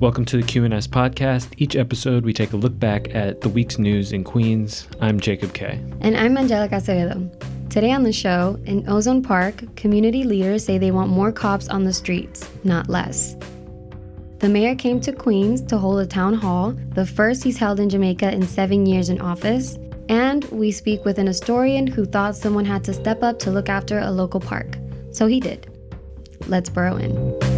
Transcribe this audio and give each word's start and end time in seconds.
Welcome 0.00 0.24
to 0.24 0.38
the 0.38 0.42
QNS 0.42 0.88
podcast. 0.88 1.52
Each 1.58 1.76
episode, 1.76 2.24
we 2.24 2.32
take 2.32 2.54
a 2.54 2.56
look 2.56 2.78
back 2.78 3.14
at 3.14 3.42
the 3.42 3.50
week's 3.50 3.78
news 3.78 4.14
in 4.14 4.24
Queens. 4.24 4.88
I'm 4.98 5.20
Jacob 5.20 5.52
Kaye. 5.52 5.78
And 6.00 6.16
I'm 6.16 6.38
Angelica 6.38 6.76
Acevedo. 6.76 7.68
Today 7.68 7.92
on 7.92 8.02
the 8.02 8.10
show, 8.10 8.58
in 8.64 8.88
Ozone 8.88 9.22
Park, 9.22 9.76
community 9.76 10.24
leaders 10.24 10.64
say 10.64 10.78
they 10.78 10.90
want 10.90 11.10
more 11.10 11.30
cops 11.30 11.68
on 11.68 11.84
the 11.84 11.92
streets, 11.92 12.48
not 12.64 12.88
less. 12.88 13.36
The 14.38 14.48
mayor 14.48 14.74
came 14.74 15.02
to 15.02 15.12
Queens 15.12 15.60
to 15.64 15.76
hold 15.76 16.00
a 16.00 16.06
town 16.06 16.32
hall, 16.32 16.72
the 16.94 17.04
first 17.04 17.44
he's 17.44 17.58
held 17.58 17.78
in 17.78 17.90
Jamaica 17.90 18.32
in 18.32 18.46
seven 18.46 18.86
years 18.86 19.10
in 19.10 19.20
office. 19.20 19.76
And 20.08 20.44
we 20.44 20.72
speak 20.72 21.04
with 21.04 21.18
an 21.18 21.26
historian 21.26 21.86
who 21.86 22.06
thought 22.06 22.36
someone 22.36 22.64
had 22.64 22.84
to 22.84 22.94
step 22.94 23.22
up 23.22 23.38
to 23.40 23.50
look 23.50 23.68
after 23.68 23.98
a 23.98 24.10
local 24.10 24.40
park. 24.40 24.78
So 25.12 25.26
he 25.26 25.40
did. 25.40 25.70
Let's 26.46 26.70
burrow 26.70 26.96
in. 26.96 27.49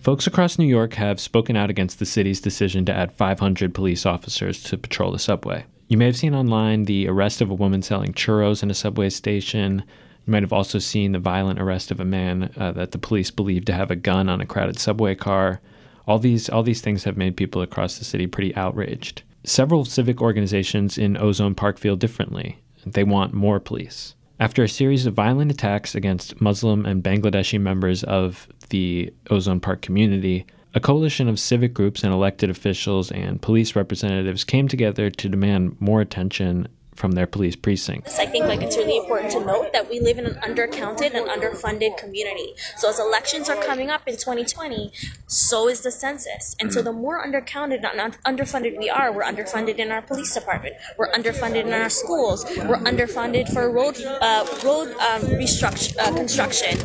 Folks 0.00 0.28
across 0.28 0.58
New 0.58 0.66
York 0.66 0.94
have 0.94 1.18
spoken 1.18 1.56
out 1.56 1.70
against 1.70 1.98
the 1.98 2.06
city's 2.06 2.40
decision 2.40 2.84
to 2.84 2.94
add 2.94 3.12
500 3.12 3.74
police 3.74 4.06
officers 4.06 4.62
to 4.64 4.78
patrol 4.78 5.10
the 5.10 5.18
subway. 5.18 5.64
You 5.88 5.96
may 5.98 6.06
have 6.06 6.16
seen 6.16 6.34
online 6.34 6.84
the 6.84 7.08
arrest 7.08 7.40
of 7.40 7.50
a 7.50 7.54
woman 7.54 7.82
selling 7.82 8.12
churros 8.12 8.62
in 8.62 8.70
a 8.70 8.74
subway 8.74 9.10
station. 9.10 9.82
You 10.24 10.30
might 10.30 10.44
have 10.44 10.52
also 10.52 10.78
seen 10.78 11.12
the 11.12 11.18
violent 11.18 11.60
arrest 11.60 11.90
of 11.90 11.98
a 11.98 12.04
man 12.04 12.52
uh, 12.56 12.70
that 12.72 12.92
the 12.92 12.98
police 12.98 13.32
believed 13.32 13.66
to 13.66 13.72
have 13.72 13.90
a 13.90 13.96
gun 13.96 14.28
on 14.28 14.40
a 14.40 14.46
crowded 14.46 14.78
subway 14.78 15.16
car. 15.16 15.60
All 16.06 16.18
these 16.18 16.48
all 16.48 16.62
these 16.62 16.80
things 16.80 17.04
have 17.04 17.16
made 17.16 17.36
people 17.36 17.60
across 17.60 17.98
the 17.98 18.04
city 18.04 18.26
pretty 18.26 18.54
outraged. 18.54 19.22
Several 19.44 19.84
civic 19.84 20.22
organizations 20.22 20.96
in 20.96 21.16
Ozone 21.16 21.54
Park 21.54 21.78
feel 21.78 21.96
differently. 21.96 22.58
They 22.86 23.04
want 23.04 23.34
more 23.34 23.58
police. 23.58 24.14
After 24.40 24.62
a 24.62 24.68
series 24.68 25.04
of 25.04 25.14
violent 25.14 25.50
attacks 25.50 25.96
against 25.96 26.40
Muslim 26.40 26.86
and 26.86 27.02
Bangladeshi 27.02 27.60
members 27.60 28.04
of 28.04 28.46
the 28.68 29.12
Ozone 29.30 29.58
Park 29.58 29.82
community, 29.82 30.46
a 30.74 30.80
coalition 30.80 31.28
of 31.28 31.40
civic 31.40 31.74
groups 31.74 32.04
and 32.04 32.12
elected 32.12 32.48
officials 32.48 33.10
and 33.10 33.42
police 33.42 33.74
representatives 33.74 34.44
came 34.44 34.68
together 34.68 35.10
to 35.10 35.28
demand 35.28 35.80
more 35.80 36.00
attention 36.00 36.68
from 36.98 37.12
their 37.12 37.26
police 37.26 37.54
precincts. 37.54 38.18
I 38.18 38.26
think 38.26 38.46
like 38.46 38.60
it's 38.60 38.76
really 38.76 38.98
important 38.98 39.30
to 39.32 39.44
note 39.44 39.72
that 39.72 39.88
we 39.88 40.00
live 40.00 40.18
in 40.18 40.26
an 40.26 40.34
undercounted 40.34 41.14
and 41.14 41.28
underfunded 41.28 41.96
community. 41.96 42.54
So 42.76 42.90
as 42.90 42.98
elections 42.98 43.48
are 43.48 43.56
coming 43.62 43.88
up 43.88 44.08
in 44.08 44.14
2020, 44.14 44.92
so 45.28 45.68
is 45.68 45.82
the 45.82 45.92
census. 45.92 46.56
And 46.60 46.72
so 46.72 46.82
the 46.82 46.92
more 46.92 47.24
undercounted 47.24 47.84
and 47.84 48.18
underfunded 48.26 48.76
we 48.76 48.90
are, 48.90 49.12
we're 49.12 49.22
underfunded 49.22 49.78
in 49.78 49.92
our 49.92 50.02
police 50.02 50.34
department, 50.34 50.74
we're 50.98 51.10
underfunded 51.12 51.66
in 51.66 51.72
our 51.72 51.88
schools, 51.88 52.44
we're 52.44 52.82
underfunded 52.82 53.52
for 53.52 53.70
road 53.70 53.96
uh, 54.20 54.44
road 54.64 54.88
um, 54.98 55.22
restructure, 55.38 55.96
uh, 55.98 56.14
construction, 56.16 56.76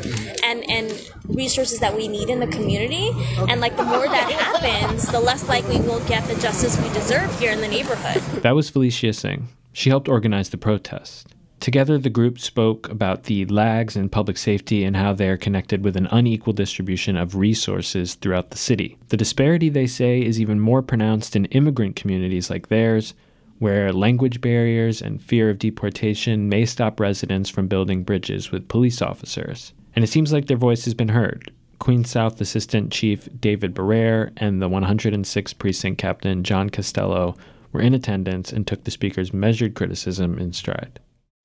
and 0.43 0.63
and 0.69 1.11
resources 1.29 1.79
that 1.79 1.95
we 1.95 2.07
need 2.07 2.29
in 2.29 2.39
the 2.39 2.47
community. 2.47 3.09
And 3.49 3.59
like 3.59 3.75
the 3.77 3.83
more 3.83 4.07
that 4.07 4.31
happens, 4.31 5.07
the 5.07 5.19
less 5.19 5.47
likely 5.49 5.79
we'll 5.81 6.05
get 6.05 6.23
the 6.27 6.35
justice 6.35 6.79
we 6.79 6.89
deserve 6.89 7.33
here 7.39 7.51
in 7.51 7.61
the 7.61 7.67
neighborhood. 7.67 8.21
That 8.43 8.53
was 8.55 8.69
Felicia 8.69 9.13
Singh. 9.13 9.47
She 9.73 9.89
helped 9.89 10.07
organize 10.07 10.49
the 10.49 10.57
protest. 10.57 11.27
Together, 11.59 11.97
the 11.97 12.09
group 12.09 12.39
spoke 12.39 12.89
about 12.89 13.23
the 13.23 13.45
lags 13.45 13.95
in 13.95 14.09
public 14.09 14.37
safety 14.37 14.83
and 14.83 14.97
how 14.97 15.13
they 15.13 15.29
are 15.29 15.37
connected 15.37 15.83
with 15.83 15.95
an 15.95 16.09
unequal 16.11 16.53
distribution 16.53 17.15
of 17.15 17.35
resources 17.35 18.15
throughout 18.15 18.51
the 18.51 18.57
city. 18.57 18.97
The 19.07 19.17
disparity, 19.17 19.69
they 19.69 19.87
say, 19.87 20.21
is 20.21 20.41
even 20.41 20.59
more 20.59 20.81
pronounced 20.81 21.35
in 21.35 21.45
immigrant 21.45 21.95
communities 21.95 22.49
like 22.49 22.67
theirs, 22.67 23.13
where 23.59 23.93
language 23.93 24.41
barriers 24.41 25.01
and 25.01 25.21
fear 25.21 25.49
of 25.49 25.57
deportation 25.57 26.49
may 26.49 26.65
stop 26.65 26.99
residents 26.99 27.49
from 27.49 27.69
building 27.69 28.03
bridges 28.03 28.51
with 28.51 28.67
police 28.67 29.01
officers. 29.01 29.71
And 29.95 30.03
it 30.03 30.09
seems 30.09 30.33
like 30.33 30.47
their 30.47 30.57
voice 30.57 30.83
has 30.83 30.93
been 30.93 31.09
heard. 31.09 31.49
Queen 31.79 32.03
South 32.03 32.41
Assistant 32.41 32.91
Chief 32.91 33.29
David 33.39 33.73
Barrere 33.73 34.31
and 34.35 34.61
the 34.61 34.67
106 34.67 35.53
Precinct 35.53 35.97
Captain 35.97 36.43
John 36.43 36.69
Costello 36.69 37.37
were 37.73 37.81
in 37.81 37.93
attendance 37.93 38.53
and 38.53 38.65
took 38.65 38.83
the 38.83 38.91
speaker's 38.91 39.33
measured 39.33 39.73
criticism 39.73 40.37
in 40.37 40.53
stride. 40.53 40.99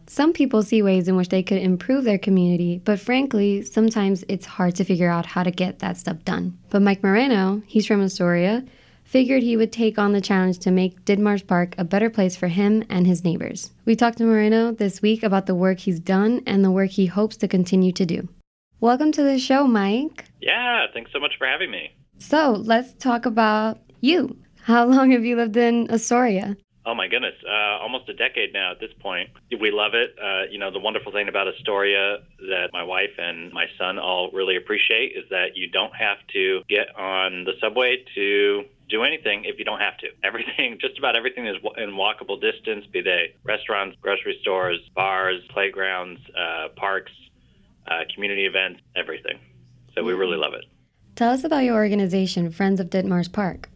Some 0.06 0.32
people 0.32 0.62
see 0.62 0.80
ways 0.80 1.08
in 1.08 1.16
which 1.16 1.28
they 1.28 1.42
could 1.42 1.58
improve 1.58 2.04
their 2.04 2.18
community, 2.18 2.80
but 2.84 3.00
frankly, 3.00 3.62
sometimes 3.62 4.24
it's 4.28 4.46
hard 4.46 4.74
to 4.76 4.84
figure 4.84 5.10
out 5.10 5.26
how 5.26 5.42
to 5.42 5.50
get 5.50 5.80
that 5.80 5.98
stuff 5.98 6.24
done. 6.24 6.56
But 6.70 6.82
Mike 6.82 7.02
Moreno, 7.02 7.62
he's 7.66 7.86
from 7.86 8.02
Astoria, 8.02 8.64
figured 9.04 9.42
he 9.42 9.56
would 9.56 9.72
take 9.72 9.98
on 9.98 10.12
the 10.12 10.20
challenge 10.20 10.58
to 10.60 10.70
make 10.70 11.04
Ditmars 11.04 11.46
Park 11.46 11.74
a 11.76 11.84
better 11.84 12.08
place 12.08 12.36
for 12.36 12.48
him 12.48 12.84
and 12.88 13.06
his 13.06 13.24
neighbors. 13.24 13.70
We 13.84 13.96
talked 13.96 14.18
to 14.18 14.24
Moreno 14.24 14.72
this 14.72 15.02
week 15.02 15.22
about 15.22 15.46
the 15.46 15.54
work 15.54 15.80
he's 15.80 16.00
done 16.00 16.42
and 16.46 16.64
the 16.64 16.70
work 16.70 16.90
he 16.90 17.06
hopes 17.06 17.36
to 17.38 17.48
continue 17.48 17.92
to 17.92 18.06
do. 18.06 18.28
Welcome 18.80 19.12
to 19.12 19.22
the 19.22 19.38
show, 19.38 19.66
Mike. 19.66 20.24
Yeah, 20.40 20.86
thanks 20.94 21.10
so 21.12 21.20
much 21.20 21.32
for 21.36 21.46
having 21.46 21.70
me. 21.70 21.90
So 22.18 22.52
let's 22.52 22.92
talk 22.94 23.26
about 23.26 23.78
you. 24.00 24.36
How 24.68 24.84
long 24.84 25.12
have 25.12 25.24
you 25.24 25.34
lived 25.34 25.56
in 25.56 25.90
Astoria? 25.90 26.54
Oh 26.84 26.94
my 26.94 27.08
goodness, 27.08 27.32
uh, 27.48 27.80
almost 27.80 28.06
a 28.10 28.12
decade 28.12 28.52
now 28.52 28.70
at 28.70 28.78
this 28.78 28.90
point. 29.00 29.30
We 29.58 29.70
love 29.70 29.94
it. 29.94 30.14
Uh, 30.22 30.42
you 30.50 30.58
know, 30.58 30.70
the 30.70 30.78
wonderful 30.78 31.10
thing 31.10 31.26
about 31.26 31.48
Astoria 31.48 32.18
that 32.50 32.68
my 32.74 32.82
wife 32.82 33.16
and 33.16 33.50
my 33.50 33.64
son 33.78 33.98
all 33.98 34.30
really 34.30 34.56
appreciate 34.56 35.12
is 35.16 35.24
that 35.30 35.56
you 35.56 35.70
don't 35.70 35.96
have 35.96 36.18
to 36.34 36.60
get 36.68 36.94
on 36.98 37.44
the 37.44 37.52
subway 37.62 38.04
to 38.14 38.64
do 38.90 39.04
anything 39.04 39.44
if 39.46 39.58
you 39.58 39.64
don't 39.64 39.80
have 39.80 39.96
to. 39.98 40.08
Everything, 40.22 40.76
just 40.78 40.98
about 40.98 41.16
everything 41.16 41.46
is 41.46 41.56
in 41.78 41.92
walkable 41.92 42.38
distance, 42.38 42.84
be 42.92 43.00
they 43.00 43.34
restaurants, 43.44 43.96
grocery 44.02 44.36
stores, 44.42 44.80
bars, 44.94 45.40
playgrounds, 45.48 46.20
uh, 46.38 46.68
parks, 46.76 47.12
uh, 47.90 48.00
community 48.14 48.44
events, 48.44 48.80
everything. 48.94 49.38
So 49.94 50.04
we 50.04 50.12
really 50.12 50.36
love 50.36 50.52
it. 50.52 50.66
Tell 51.16 51.32
us 51.32 51.42
about 51.42 51.64
your 51.64 51.76
organization, 51.76 52.50
Friends 52.50 52.80
of 52.80 52.90
Ditmars 52.90 53.32
Park. 53.32 53.70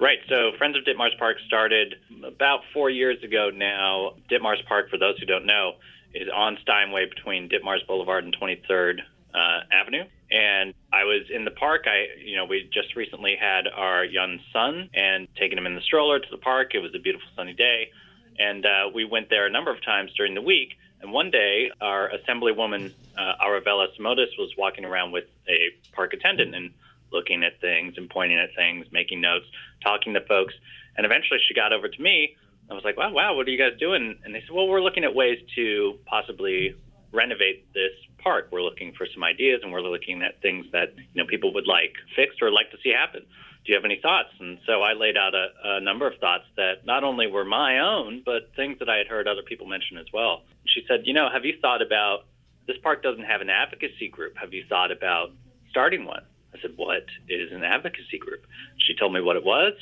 Right. 0.00 0.18
So 0.28 0.52
Friends 0.58 0.76
of 0.76 0.84
Ditmars 0.84 1.18
Park 1.18 1.38
started 1.46 1.96
about 2.24 2.60
four 2.72 2.88
years 2.88 3.22
ago 3.24 3.50
now. 3.52 4.14
Ditmars 4.30 4.64
Park, 4.66 4.90
for 4.90 4.98
those 4.98 5.18
who 5.18 5.26
don't 5.26 5.44
know, 5.44 5.72
is 6.14 6.28
on 6.32 6.56
Steinway 6.62 7.06
between 7.08 7.48
Ditmars 7.48 7.84
Boulevard 7.86 8.24
and 8.24 8.36
23rd 8.36 9.00
uh, 9.34 9.60
Avenue. 9.72 10.04
And 10.30 10.74
I 10.92 11.04
was 11.04 11.22
in 11.34 11.44
the 11.44 11.50
park. 11.50 11.86
I, 11.86 12.06
you 12.24 12.36
know, 12.36 12.44
we 12.44 12.70
just 12.72 12.94
recently 12.94 13.36
had 13.40 13.66
our 13.66 14.04
young 14.04 14.38
son 14.52 14.88
and 14.94 15.26
taken 15.34 15.58
him 15.58 15.66
in 15.66 15.74
the 15.74 15.80
stroller 15.80 16.20
to 16.20 16.30
the 16.30 16.38
park. 16.38 16.74
It 16.74 16.78
was 16.78 16.94
a 16.94 16.98
beautiful 16.98 17.26
sunny 17.34 17.54
day. 17.54 17.90
And 18.38 18.64
uh, 18.66 18.90
we 18.94 19.04
went 19.04 19.30
there 19.30 19.46
a 19.46 19.50
number 19.50 19.72
of 19.72 19.82
times 19.84 20.12
during 20.16 20.34
the 20.34 20.42
week. 20.42 20.74
And 21.00 21.12
one 21.12 21.30
day, 21.30 21.70
our 21.80 22.10
assemblywoman, 22.10 22.92
uh, 23.16 23.32
Aravella 23.44 23.86
Simotas, 23.98 24.36
was 24.38 24.52
walking 24.56 24.84
around 24.84 25.12
with 25.12 25.24
a 25.48 25.70
park 25.92 26.12
attendant. 26.12 26.54
And 26.54 26.70
looking 27.12 27.44
at 27.44 27.60
things 27.60 27.94
and 27.96 28.08
pointing 28.08 28.38
at 28.38 28.50
things, 28.56 28.86
making 28.92 29.20
notes, 29.20 29.46
talking 29.82 30.14
to 30.14 30.20
folks. 30.26 30.54
And 30.96 31.04
eventually 31.06 31.38
she 31.46 31.54
got 31.54 31.72
over 31.72 31.88
to 31.88 32.02
me. 32.02 32.36
I 32.70 32.74
was 32.74 32.84
like, 32.84 32.96
wow, 32.96 33.12
wow, 33.12 33.34
what 33.34 33.46
are 33.46 33.50
you 33.50 33.58
guys 33.58 33.78
doing? 33.78 34.18
And 34.24 34.34
they 34.34 34.40
said, 34.40 34.54
well, 34.54 34.68
we're 34.68 34.82
looking 34.82 35.04
at 35.04 35.14
ways 35.14 35.38
to 35.54 35.98
possibly 36.06 36.74
renovate 37.12 37.72
this 37.72 37.92
park. 38.18 38.48
We're 38.52 38.62
looking 38.62 38.92
for 38.92 39.06
some 39.14 39.24
ideas 39.24 39.60
and 39.62 39.72
we're 39.72 39.80
looking 39.80 40.22
at 40.22 40.42
things 40.42 40.66
that, 40.72 40.92
you 40.96 41.22
know, 41.22 41.26
people 41.26 41.54
would 41.54 41.66
like 41.66 41.94
fixed 42.14 42.42
or 42.42 42.50
like 42.50 42.70
to 42.72 42.76
see 42.82 42.90
happen. 42.90 43.22
Do 43.64 43.72
you 43.72 43.74
have 43.74 43.84
any 43.84 43.98
thoughts? 44.02 44.28
And 44.38 44.58
so 44.66 44.82
I 44.82 44.92
laid 44.92 45.16
out 45.16 45.34
a, 45.34 45.48
a 45.64 45.80
number 45.80 46.06
of 46.06 46.18
thoughts 46.20 46.44
that 46.56 46.84
not 46.84 47.04
only 47.04 47.26
were 47.26 47.44
my 47.44 47.78
own, 47.78 48.22
but 48.24 48.50
things 48.54 48.78
that 48.80 48.88
I 48.88 48.98
had 48.98 49.06
heard 49.06 49.26
other 49.26 49.42
people 49.42 49.66
mention 49.66 49.96
as 49.96 50.06
well. 50.12 50.42
She 50.66 50.84
said, 50.86 51.02
you 51.04 51.14
know, 51.14 51.28
have 51.32 51.44
you 51.44 51.54
thought 51.62 51.80
about 51.80 52.24
this 52.68 52.76
park 52.82 53.02
doesn't 53.02 53.24
have 53.24 53.40
an 53.40 53.50
advocacy 53.50 54.08
group. 54.08 54.36
Have 54.36 54.52
you 54.52 54.62
thought 54.68 54.92
about 54.92 55.32
starting 55.70 56.04
one? 56.04 56.22
I 56.54 56.60
said, 56.60 56.72
What 56.76 57.04
is 57.28 57.52
an 57.52 57.64
advocacy 57.64 58.18
group? 58.18 58.46
She 58.86 58.94
told 58.94 59.12
me 59.12 59.20
what 59.20 59.36
it 59.36 59.44
was. 59.44 59.74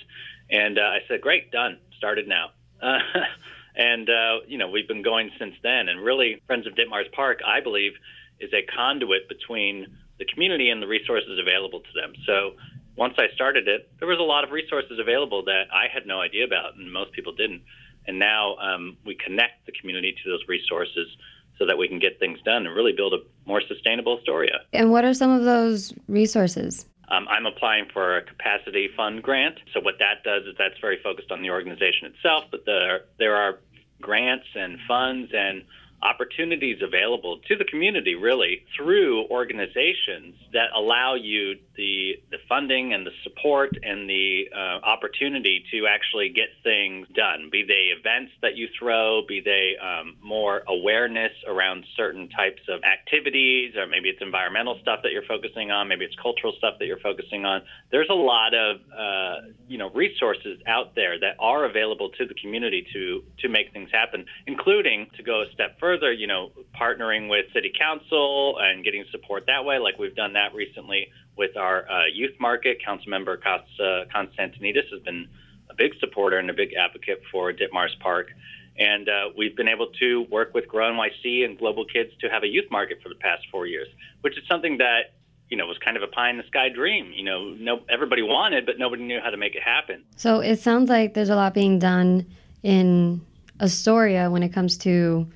And 0.51 0.79
uh, 0.79 0.83
I 0.83 0.99
said, 1.09 1.21
Great, 1.21 1.51
done. 1.51 1.79
Started 1.99 2.29
now. 2.29 2.51
Uh, 2.83 2.99
and, 3.77 4.09
uh, 4.09 4.41
you 4.47 4.59
know, 4.59 4.69
we've 4.69 4.89
been 4.89 5.03
going 5.03 5.31
since 5.39 5.55
then. 5.63 5.89
And 5.89 6.03
really, 6.03 6.43
Friends 6.47 6.67
of 6.67 6.75
Ditmars 6.75 7.11
Park, 7.13 7.41
I 7.47 7.61
believe, 7.61 7.93
is 8.41 8.51
a 8.53 8.67
conduit 8.77 9.29
between 9.29 9.87
the 10.19 10.25
community 10.25 10.71
and 10.71 10.83
the 10.83 10.87
resources 10.87 11.39
available 11.41 11.81
to 11.81 11.93
them. 11.95 12.13
So 12.27 12.53
once 12.97 13.15
I 13.19 13.27
started 13.35 13.69
it, 13.69 13.91
there 13.99 14.09
was 14.09 14.19
a 14.19 14.23
lot 14.23 14.45
of 14.45 14.51
resources 14.51 14.99
available 14.99 15.45
that 15.45 15.65
I 15.73 15.93
had 15.93 16.07
no 16.07 16.21
idea 16.21 16.45
about, 16.45 16.77
and 16.77 16.91
most 16.93 17.13
people 17.13 17.33
didn't. 17.33 17.63
And 18.07 18.19
now 18.19 18.57
um, 18.57 18.97
we 19.05 19.17
connect 19.17 19.67
the 19.67 19.73
community 19.73 20.15
to 20.25 20.31
those 20.31 20.41
resources 20.49 21.09
so 21.59 21.67
that 21.67 21.79
we 21.79 21.89
can 21.89 21.99
get 21.99 22.19
things 22.19 22.39
done 22.45 22.67
and 22.67 22.75
really 22.75 22.93
build 22.93 23.15
a 23.15 23.19
more 23.47 23.63
sustainable 23.67 24.19
Astoria. 24.19 24.61
And 24.73 24.91
what 24.91 25.05
are 25.05 25.15
some 25.15 25.31
of 25.31 25.45
those 25.45 25.93
resources? 26.09 26.87
Um, 27.09 27.27
I'm 27.29 27.47
applying 27.47 27.87
for 27.93 28.17
a 28.17 28.23
capacity 28.23 28.89
fund 28.97 29.23
grant. 29.23 29.59
So 29.73 29.81
what 29.81 29.95
that 30.01 30.25
does 30.25 30.43
is 30.45 30.55
that's 30.59 30.79
very 30.81 30.99
focused 31.03 31.31
on 31.31 31.41
the 31.41 31.51
organization 31.51 32.13
itself, 32.15 32.45
but 32.51 32.65
there 32.67 33.03
there 33.19 33.37
are 33.37 33.61
grants 34.01 34.47
and 34.55 34.79
funds 34.87 35.31
and 35.35 35.63
opportunities 36.03 36.79
available 36.83 37.39
to 37.49 37.57
the 37.57 37.65
community 37.65 38.15
really 38.15 38.65
through 38.77 39.25
organizations 39.29 40.35
that 40.53 40.69
allow 40.77 41.15
you 41.15 41.55
the 41.77 42.15
the 42.31 42.39
funding 42.49 42.93
and 42.93 43.07
the 43.07 43.11
support 43.23 43.71
and 43.83 44.09
the 44.09 44.45
uh, 44.55 44.85
opportunity 44.85 45.65
to 45.71 45.87
actually 45.87 46.29
get 46.29 46.49
things 46.63 47.07
done. 47.15 47.49
Be 47.51 47.65
they 47.67 47.93
events 47.97 48.33
that 48.43 48.57
you 48.57 48.69
throw, 48.79 49.23
be 49.27 49.41
they 49.41 49.75
um, 49.81 50.17
more 50.23 50.63
awareness 50.69 51.33
around 51.49 51.85
certain 51.97 52.29
types 52.29 52.63
of 52.69 52.81
activities, 52.85 53.75
or 53.77 53.87
maybe 53.87 54.09
it's 54.09 54.21
environmental 54.21 54.79
stuff 54.83 55.01
that 55.03 55.13
you're 55.13 55.27
focusing 55.27 55.71
on, 55.71 55.89
maybe 55.89 56.05
it's 56.05 56.17
cultural 56.23 56.53
stuff 56.59 56.75
that 56.79 56.87
you're 56.87 57.01
focusing 57.01 57.45
on. 57.45 57.63
There's 57.91 58.11
a 58.11 58.15
lot 58.15 58.55
of 58.55 58.77
uh, 58.93 59.49
you 59.67 59.79
know 59.79 59.91
resources 59.91 60.61
out 60.67 60.95
there 60.95 61.19
that 61.21 61.37
are 61.39 61.65
available 61.65 62.11
to 62.19 62.27
the 62.27 62.35
community 62.35 62.87
to 62.93 63.23
to 63.41 63.49
make 63.49 63.73
things 63.73 63.91
happen, 63.91 64.27
including 64.47 65.09
to 65.17 65.23
go 65.23 65.43
a 65.43 65.47
step 65.53 65.79
further. 65.81 65.86
Further, 65.87 66.13
you 66.13 66.27
know, 66.27 66.51
partnering 66.75 67.31
with 67.31 67.45
city 67.55 67.73
council 67.79 68.59
and 68.61 68.83
getting 68.83 69.05
support 69.13 69.45
that 69.47 69.65
way, 69.65 69.79
like 69.79 70.01
we've 70.01 70.17
done 70.17 70.33
that 70.33 70.53
recently 70.53 71.07
with 71.39 71.57
our 71.57 71.89
uh, 71.89 72.07
youth 72.13 72.35
market. 72.41 72.79
Councilmember 72.85 73.37
Costa 73.41 74.07
Constantinides 74.13 74.91
has 74.91 75.01
been 75.05 75.29
a 75.71 75.75
big 75.75 75.93
supporter 76.01 76.39
and 76.39 76.51
a 76.51 76.53
big 76.53 76.71
advocate 76.75 77.23
for 77.31 77.53
Ditmars 77.53 77.97
Park. 78.01 78.31
And 78.77 79.09
uh, 79.09 79.29
we've 79.39 79.55
been 79.55 79.69
able 79.69 79.87
to 80.01 80.27
work 80.29 80.55
with 80.55 80.67
Grow 80.67 80.93
NYC 80.93 81.45
and 81.45 81.57
Global 81.57 81.85
Kids 81.85 82.11
to 82.21 82.29
have 82.31 82.43
a 82.43 82.49
youth 82.49 82.69
market 82.69 82.99
for 83.01 83.09
the 83.09 83.15
past 83.15 83.47
four 83.53 83.69
years, 83.69 83.87
which 84.23 84.37
is 84.37 84.43
something 84.49 84.79
that 84.79 85.15
you 85.51 85.57
know 85.57 85.67
was 85.67 85.79
kind 85.79 85.97
of 85.97 86.03
a 86.03 86.09
pie 86.09 86.31
in 86.31 86.37
the 86.37 86.47
sky 86.49 86.69
dream. 86.69 87.13
You 87.15 87.23
know, 87.23 87.51
no 87.61 87.83
everybody 87.89 88.23
wanted, 88.23 88.67
but 88.67 88.77
nobody 88.77 89.05
knew 89.05 89.21
how 89.23 89.31
to 89.31 89.37
make 89.37 89.55
it 89.55 89.63
happen. 89.63 90.03
So 90.17 90.41
it 90.41 90.57
sounds 90.59 90.91
like 90.91 91.15
there's 91.15 91.31
a 91.31 91.37
lot 91.37 91.55
being 91.55 91.79
done 91.79 92.27
in 92.65 93.25
Astoria 93.61 94.33
when 94.33 94.43
it 94.43 94.53
comes 94.53 94.77
to 94.79 95.29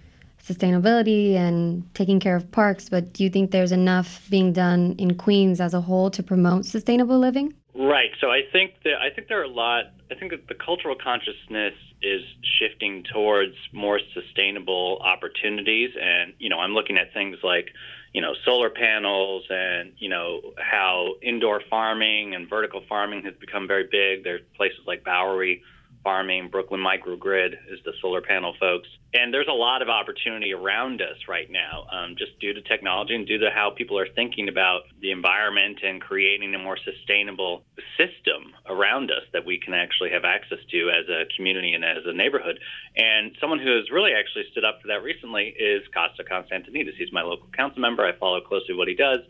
sustainability 0.43 1.35
and 1.35 1.83
taking 1.95 2.21
care 2.21 2.37
of 2.37 2.51
parks, 2.51 2.89
but 2.89 3.13
do 3.13 3.25
you 3.25 3.31
think 3.31 3.51
there's 3.51 3.73
enough 3.73 4.29
being 4.31 4.53
done 4.53 4.95
in 4.99 5.15
Queens 5.17 5.61
as 5.61 5.75
a 5.75 5.81
whole 5.81 6.11
to 6.11 6.23
promote 6.23 6.65
sustainable 6.65 7.19
living? 7.19 7.55
Right. 7.75 8.11
So 8.21 8.31
I 8.31 8.43
think 8.53 8.75
that 8.85 8.95
I 9.01 9.11
think 9.15 9.29
there 9.29 9.41
are 9.41 9.45
a 9.45 9.49
lot. 9.49 9.85
I 10.11 10.17
think 10.17 10.33
that 10.33 10.49
the 10.49 10.55
cultural 10.55 10.97
consciousness 10.97 11.75
is 12.03 12.23
shifting 12.59 13.05
towards 13.13 13.55
more 13.73 14.01
sustainable 14.13 15.01
opportunities, 15.05 15.91
and 16.01 16.33
you 16.39 16.49
know, 16.49 16.59
I'm 16.59 16.73
looking 16.73 16.99
at 16.99 17.13
things 17.15 17.37
like 17.45 17.69
you 18.13 18.21
know 18.21 18.35
solar 18.45 18.71
panels 18.71 19.45
and 19.51 19.93
you 19.99 20.09
know 20.09 20.41
how 20.59 21.15
indoor 21.23 21.63
farming 21.71 22.35
and 22.35 22.49
vertical 22.51 22.83
farming 22.89 23.23
has 23.23 23.35
become 23.41 23.69
very 23.69 23.89
big. 23.91 24.25
There's 24.25 24.43
places 24.57 24.81
like 24.87 25.05
Bowery 25.05 25.63
farming, 26.03 26.49
Brooklyn 26.49 26.81
Microgrid 26.81 27.53
is 27.71 27.79
the 27.85 27.93
solar 28.01 28.21
panel 28.21 28.55
folks. 28.59 28.89
And 29.13 29.35
there's 29.35 29.49
a 29.49 29.53
lot 29.53 29.83
of 29.83 29.89
opportunity 29.89 30.53
around 30.53 31.03
us 31.03 31.17
right 31.29 31.51
now, 31.51 31.87
um, 31.93 32.15
just 32.17 32.39
due 32.41 32.53
to 32.53 32.63
technology 32.63 33.15
and 33.15 33.27
due 33.27 33.39
to 33.39 33.51
how 33.53 33.71
people 33.71 33.99
are 33.99 34.07
thinking 34.15 34.49
about 34.49 34.83
the 35.01 35.11
environment 35.11 35.81
and 35.83 36.01
creating 36.01 36.55
a 36.55 36.59
more 36.59 36.79
sustainable 36.79 37.65
system 37.99 38.55
around 38.67 39.11
us 39.11 39.25
that 39.33 39.45
we 39.45 39.59
can 39.59 39.75
actually 39.75 40.11
have 40.11 40.25
access 40.25 40.59
to 40.71 40.91
as 40.91 41.09
a 41.09 41.25
community 41.37 41.75
and 41.75 41.85
as 41.85 42.05
a 42.07 42.13
neighborhood. 42.13 42.59
And 42.97 43.33
someone 43.41 43.59
who 43.59 43.77
has 43.77 43.91
really 43.91 44.13
actually 44.13 44.45
stood 44.53 44.65
up 44.65 44.81
for 44.81 44.89
that 44.89 45.03
recently 45.03 45.55
is 45.59 45.83
Costa 45.93 46.25
Constantinides. 46.25 46.97
He's 46.97 47.13
my 47.13 47.23
local 47.23 47.49
council 47.57 47.81
member. 47.81 48.07
I 48.07 48.17
follow 48.17 48.41
closely 48.41 48.75
what 48.75 48.89
he 48.89 48.95
does. 48.95 49.21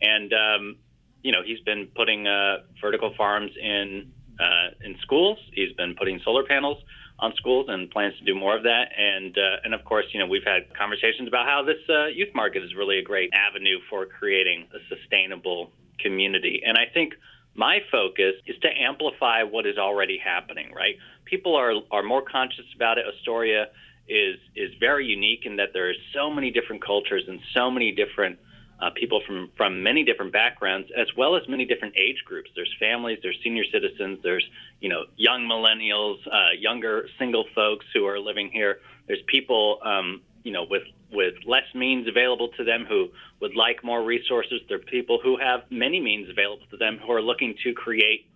And, 0.00 0.32
um, 0.32 0.76
you 1.22 1.32
know, 1.32 1.42
he's 1.44 1.60
been 1.60 1.88
putting 1.94 2.26
uh, 2.26 2.58
vertical 2.80 3.14
farms 3.16 3.50
in 3.60 4.12
uh, 4.40 4.70
in 4.84 4.96
schools. 5.02 5.38
He's 5.52 5.72
been 5.72 5.94
putting 5.94 6.20
solar 6.24 6.44
panels 6.44 6.78
on 7.18 7.32
schools 7.36 7.66
and 7.68 7.90
plans 7.90 8.14
to 8.18 8.24
do 8.24 8.34
more 8.34 8.56
of 8.56 8.64
that. 8.64 8.86
And 8.96 9.36
uh, 9.36 9.64
and 9.64 9.74
of 9.74 9.84
course, 9.84 10.06
you 10.12 10.20
know, 10.20 10.26
we've 10.26 10.44
had 10.44 10.74
conversations 10.76 11.28
about 11.28 11.46
how 11.46 11.62
this 11.64 11.78
uh, 11.88 12.06
youth 12.06 12.34
market 12.34 12.62
is 12.62 12.74
really 12.74 12.98
a 12.98 13.02
great 13.02 13.30
avenue 13.32 13.78
for 13.88 14.06
creating 14.06 14.66
a 14.74 14.78
sustainable 14.94 15.70
community. 16.00 16.62
And 16.66 16.76
I 16.76 16.92
think 16.92 17.14
my 17.54 17.78
focus 17.90 18.34
is 18.46 18.56
to 18.62 18.68
amplify 18.68 19.44
what 19.44 19.66
is 19.66 19.78
already 19.78 20.18
happening. 20.18 20.72
Right? 20.74 20.96
People 21.24 21.54
are 21.54 21.74
are 21.90 22.02
more 22.02 22.22
conscious 22.22 22.66
about 22.74 22.98
it. 22.98 23.04
Astoria 23.06 23.66
is 24.08 24.36
is 24.56 24.70
very 24.80 25.06
unique 25.06 25.46
in 25.46 25.56
that 25.56 25.68
there 25.72 25.88
are 25.88 25.98
so 26.12 26.30
many 26.30 26.50
different 26.50 26.84
cultures 26.84 27.22
and 27.28 27.40
so 27.54 27.70
many 27.70 27.92
different 27.92 28.38
uh, 28.84 28.90
people 28.90 29.22
from 29.26 29.50
from 29.56 29.82
many 29.82 30.04
different 30.04 30.32
backgrounds, 30.32 30.88
as 30.96 31.06
well 31.16 31.36
as 31.36 31.42
many 31.48 31.64
different 31.64 31.94
age 31.96 32.22
groups. 32.26 32.50
There's 32.54 32.72
families, 32.78 33.18
there's 33.22 33.38
senior 33.42 33.64
citizens, 33.72 34.18
there's 34.22 34.46
you 34.80 34.88
know 34.88 35.04
young 35.16 35.42
millennials, 35.42 36.18
uh, 36.26 36.52
younger 36.58 37.08
single 37.18 37.46
folks 37.54 37.86
who 37.94 38.06
are 38.06 38.18
living 38.18 38.50
here. 38.52 38.80
There's 39.06 39.22
people 39.26 39.78
um, 39.82 40.20
you 40.42 40.52
know 40.52 40.66
with 40.68 40.82
with 41.10 41.34
less 41.46 41.64
means 41.74 42.06
available 42.08 42.48
to 42.58 42.64
them 42.64 42.84
who 42.86 43.08
would 43.40 43.54
like 43.54 43.82
more 43.82 44.02
resources. 44.02 44.60
There 44.68 44.76
are 44.76 44.80
people 44.80 45.18
who 45.22 45.38
have 45.38 45.62
many 45.70 46.00
means 46.00 46.28
available 46.28 46.66
to 46.70 46.76
them 46.76 46.98
who 46.98 47.12
are 47.12 47.22
looking 47.22 47.54
to 47.62 47.72
create 47.72 48.28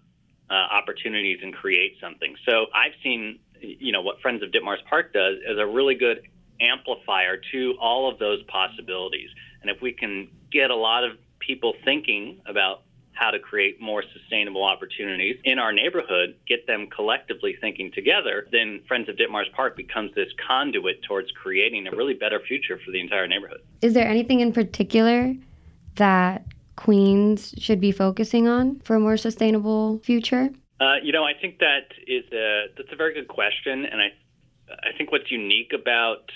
uh, 0.48 0.54
opportunities 0.54 1.40
and 1.42 1.52
create 1.52 1.96
something. 2.00 2.36
So 2.46 2.66
I've 2.74 2.94
seen 3.02 3.38
you 3.60 3.92
know 3.92 4.00
what 4.00 4.20
Friends 4.20 4.42
of 4.42 4.50
Ditmars 4.50 4.82
Park 4.88 5.12
does 5.12 5.36
as 5.46 5.58
a 5.58 5.66
really 5.66 5.94
good 5.94 6.22
amplifier 6.60 7.36
to 7.52 7.74
all 7.80 8.10
of 8.10 8.18
those 8.18 8.42
possibilities. 8.44 9.30
And 9.62 9.70
if 9.70 9.80
we 9.80 9.92
can 9.92 10.28
get 10.50 10.70
a 10.70 10.76
lot 10.76 11.04
of 11.04 11.12
people 11.40 11.74
thinking 11.84 12.40
about 12.46 12.82
how 13.12 13.30
to 13.30 13.38
create 13.38 13.80
more 13.80 14.04
sustainable 14.12 14.64
opportunities 14.64 15.36
in 15.44 15.58
our 15.58 15.72
neighborhood, 15.72 16.36
get 16.46 16.66
them 16.68 16.86
collectively 16.86 17.56
thinking 17.60 17.90
together, 17.92 18.46
then 18.52 18.80
Friends 18.86 19.08
of 19.08 19.16
Ditmars 19.16 19.52
Park 19.52 19.76
becomes 19.76 20.14
this 20.14 20.28
conduit 20.46 21.02
towards 21.02 21.28
creating 21.32 21.88
a 21.88 21.90
really 21.90 22.14
better 22.14 22.40
future 22.46 22.78
for 22.84 22.92
the 22.92 23.00
entire 23.00 23.26
neighborhood. 23.26 23.60
Is 23.82 23.94
there 23.94 24.06
anything 24.06 24.38
in 24.40 24.52
particular 24.52 25.34
that 25.96 26.44
Queens 26.76 27.54
should 27.58 27.80
be 27.80 27.90
focusing 27.90 28.46
on 28.46 28.78
for 28.84 28.94
a 28.94 29.00
more 29.00 29.16
sustainable 29.16 29.98
future? 29.98 30.50
Uh, 30.80 30.94
you 31.02 31.10
know, 31.10 31.24
I 31.24 31.32
think 31.34 31.58
that 31.58 31.88
is 32.06 32.24
a 32.32 32.66
that's 32.76 32.92
a 32.92 32.96
very 32.96 33.14
good 33.14 33.26
question, 33.26 33.84
and 33.84 34.00
I 34.00 34.10
I 34.70 34.96
think 34.96 35.10
what's 35.10 35.28
unique 35.28 35.72
about 35.74 36.30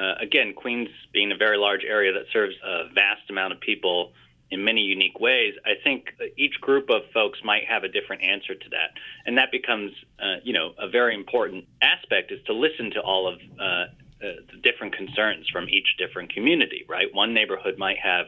uh, 0.00 0.14
again, 0.20 0.54
Queens 0.54 0.88
being 1.12 1.30
a 1.32 1.36
very 1.36 1.58
large 1.58 1.84
area 1.84 2.12
that 2.12 2.24
serves 2.32 2.54
a 2.64 2.88
vast 2.94 3.28
amount 3.28 3.52
of 3.52 3.60
people 3.60 4.12
in 4.50 4.64
many 4.64 4.80
unique 4.80 5.20
ways, 5.20 5.54
I 5.64 5.74
think 5.84 6.06
each 6.36 6.60
group 6.60 6.90
of 6.90 7.02
folks 7.14 7.38
might 7.44 7.64
have 7.68 7.84
a 7.84 7.88
different 7.88 8.22
answer 8.22 8.54
to 8.54 8.68
that, 8.70 8.90
and 9.24 9.38
that 9.38 9.52
becomes, 9.52 9.92
uh, 10.18 10.36
you 10.42 10.52
know, 10.52 10.72
a 10.78 10.88
very 10.88 11.14
important 11.14 11.66
aspect 11.82 12.32
is 12.32 12.40
to 12.46 12.52
listen 12.52 12.90
to 12.92 13.00
all 13.00 13.28
of 13.28 13.38
uh, 13.60 13.64
uh, 13.64 13.86
the 14.20 14.58
different 14.62 14.96
concerns 14.96 15.48
from 15.50 15.68
each 15.68 15.96
different 15.98 16.32
community. 16.32 16.84
Right, 16.88 17.06
one 17.12 17.32
neighborhood 17.32 17.78
might 17.78 17.98
have 17.98 18.26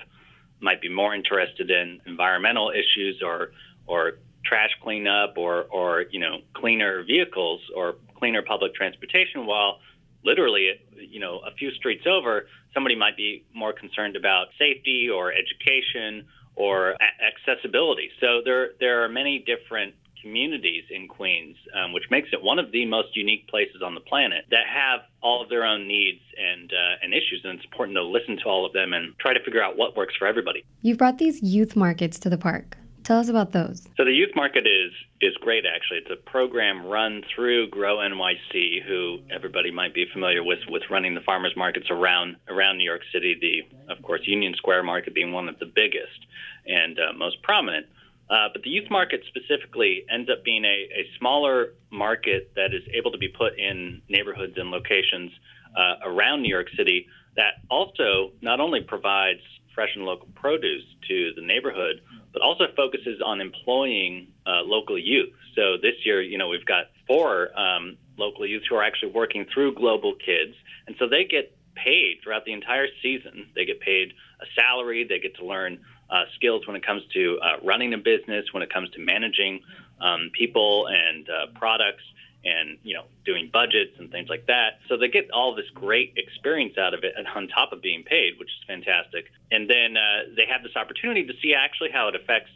might 0.60 0.80
be 0.80 0.88
more 0.88 1.12
interested 1.14 1.70
in 1.70 2.00
environmental 2.06 2.70
issues 2.70 3.20
or 3.24 3.50
or 3.86 4.18
trash 4.44 4.70
cleanup 4.80 5.36
or 5.36 5.64
or 5.64 6.04
you 6.10 6.20
know 6.20 6.38
cleaner 6.54 7.02
vehicles 7.02 7.60
or 7.74 7.96
cleaner 8.14 8.42
public 8.42 8.74
transportation, 8.74 9.44
while 9.46 9.80
literally, 10.24 10.70
you 10.96 11.20
know, 11.20 11.40
a 11.46 11.52
few 11.54 11.70
streets 11.72 12.04
over, 12.06 12.46
somebody 12.74 12.96
might 12.96 13.16
be 13.16 13.44
more 13.54 13.72
concerned 13.72 14.16
about 14.16 14.46
safety 14.58 15.08
or 15.08 15.32
education 15.32 16.26
or 16.54 16.90
a- 16.90 16.98
accessibility. 17.24 18.10
So 18.20 18.40
there, 18.44 18.70
there 18.80 19.04
are 19.04 19.08
many 19.08 19.44
different 19.46 19.94
communities 20.22 20.84
in 20.90 21.08
Queens, 21.08 21.56
um, 21.74 21.92
which 21.92 22.04
makes 22.10 22.28
it 22.32 22.42
one 22.42 22.58
of 22.58 22.70
the 22.70 22.86
most 22.86 23.16
unique 23.16 23.48
places 23.48 23.82
on 23.84 23.94
the 23.94 24.00
planet 24.00 24.44
that 24.50 24.64
have 24.72 25.00
all 25.20 25.42
of 25.42 25.48
their 25.48 25.64
own 25.64 25.88
needs 25.88 26.20
and 26.38 26.72
uh, 26.72 27.02
and 27.02 27.12
issues, 27.12 27.40
and 27.44 27.56
it's 27.56 27.64
important 27.64 27.96
to 27.96 28.02
listen 28.04 28.36
to 28.36 28.44
all 28.44 28.64
of 28.64 28.72
them 28.72 28.92
and 28.92 29.18
try 29.18 29.34
to 29.34 29.42
figure 29.44 29.62
out 29.62 29.76
what 29.76 29.96
works 29.96 30.14
for 30.16 30.26
everybody. 30.26 30.64
You've 30.80 30.98
brought 30.98 31.18
these 31.18 31.42
youth 31.42 31.74
markets 31.74 32.18
to 32.20 32.30
the 32.30 32.38
park. 32.38 32.78
Tell 33.04 33.18
us 33.18 33.28
about 33.28 33.52
those. 33.52 33.82
So 33.96 34.04
the 34.04 34.12
youth 34.12 34.30
market 34.36 34.66
is 34.66 34.92
is 35.20 35.34
great 35.40 35.64
actually. 35.66 35.98
It's 35.98 36.10
a 36.10 36.30
program 36.30 36.86
run 36.86 37.22
through 37.34 37.68
Grow 37.68 37.98
NYC, 37.98 38.82
who 38.86 39.18
everybody 39.30 39.70
might 39.70 39.94
be 39.94 40.06
familiar 40.12 40.42
with 40.42 40.60
with 40.68 40.82
running 40.90 41.14
the 41.14 41.20
farmers 41.20 41.54
markets 41.56 41.86
around 41.90 42.36
around 42.48 42.78
New 42.78 42.84
York 42.84 43.02
City. 43.12 43.36
The 43.40 43.92
of 43.92 44.02
course 44.02 44.20
Union 44.24 44.54
Square 44.56 44.84
market 44.84 45.14
being 45.14 45.32
one 45.32 45.48
of 45.48 45.58
the 45.58 45.66
biggest 45.66 46.26
and 46.66 46.98
uh, 46.98 47.12
most 47.16 47.42
prominent. 47.42 47.86
Uh, 48.30 48.48
but 48.52 48.62
the 48.62 48.70
youth 48.70 48.88
market 48.90 49.22
specifically 49.28 50.04
ends 50.10 50.30
up 50.30 50.42
being 50.44 50.64
a, 50.64 50.68
a 50.68 51.06
smaller 51.18 51.74
market 51.90 52.52
that 52.56 52.72
is 52.72 52.82
able 52.94 53.10
to 53.10 53.18
be 53.18 53.28
put 53.28 53.58
in 53.58 54.00
neighborhoods 54.08 54.54
and 54.56 54.70
locations 54.70 55.30
uh, 55.76 55.96
around 56.06 56.40
New 56.40 56.48
York 56.48 56.68
City 56.76 57.06
that 57.36 57.54
also 57.70 58.32
not 58.40 58.60
only 58.60 58.80
provides 58.80 59.40
fresh 59.74 59.90
and 59.94 60.04
local 60.04 60.28
produce 60.34 60.84
to 61.08 61.32
the 61.34 61.42
neighborhood, 61.42 62.02
but 62.32 62.42
also 62.42 62.64
focuses 62.76 63.20
on 63.24 63.40
employing 63.40 64.28
uh, 64.46 64.62
local 64.64 64.98
youth. 64.98 65.32
So 65.54 65.76
this 65.80 65.94
year, 66.04 66.22
you 66.22 66.38
know, 66.38 66.48
we've 66.48 66.64
got 66.64 66.86
four 67.06 67.58
um, 67.58 67.96
local 68.16 68.46
youth 68.46 68.62
who 68.68 68.76
are 68.76 68.82
actually 68.82 69.12
working 69.12 69.46
through 69.52 69.74
Global 69.74 70.14
Kids, 70.14 70.54
and 70.86 70.96
so 70.98 71.08
they 71.08 71.24
get 71.24 71.56
paid 71.74 72.18
throughout 72.22 72.44
the 72.44 72.52
entire 72.52 72.86
season. 73.02 73.48
They 73.54 73.64
get 73.64 73.80
paid 73.80 74.12
a 74.40 74.46
salary. 74.60 75.06
They 75.08 75.18
get 75.18 75.36
to 75.36 75.44
learn 75.46 75.80
uh, 76.10 76.24
skills 76.34 76.66
when 76.66 76.76
it 76.76 76.84
comes 76.84 77.02
to 77.14 77.38
uh, 77.42 77.64
running 77.64 77.94
a 77.94 77.98
business, 77.98 78.52
when 78.52 78.62
it 78.62 78.72
comes 78.72 78.90
to 78.90 79.00
managing 79.00 79.60
um, 80.00 80.30
people 80.32 80.88
and 80.88 81.28
uh, 81.28 81.58
products. 81.58 82.02
And 82.44 82.78
you 82.82 82.94
know 82.94 83.04
doing 83.24 83.50
budgets 83.52 83.92
and 83.98 84.10
things 84.10 84.28
like 84.28 84.46
that. 84.46 84.80
So 84.88 84.96
they 84.96 85.08
get 85.08 85.30
all 85.30 85.54
this 85.54 85.68
great 85.74 86.14
experience 86.16 86.76
out 86.78 86.94
of 86.94 87.04
it, 87.04 87.14
and 87.16 87.26
on 87.26 87.48
top 87.48 87.72
of 87.72 87.82
being 87.82 88.02
paid, 88.02 88.38
which 88.38 88.48
is 88.48 88.66
fantastic. 88.66 89.26
And 89.50 89.68
then 89.68 89.96
uh, 89.96 90.34
they 90.36 90.46
have 90.50 90.62
this 90.62 90.76
opportunity 90.76 91.24
to 91.26 91.32
see 91.42 91.54
actually 91.54 91.90
how 91.92 92.08
it 92.08 92.14
affects 92.14 92.50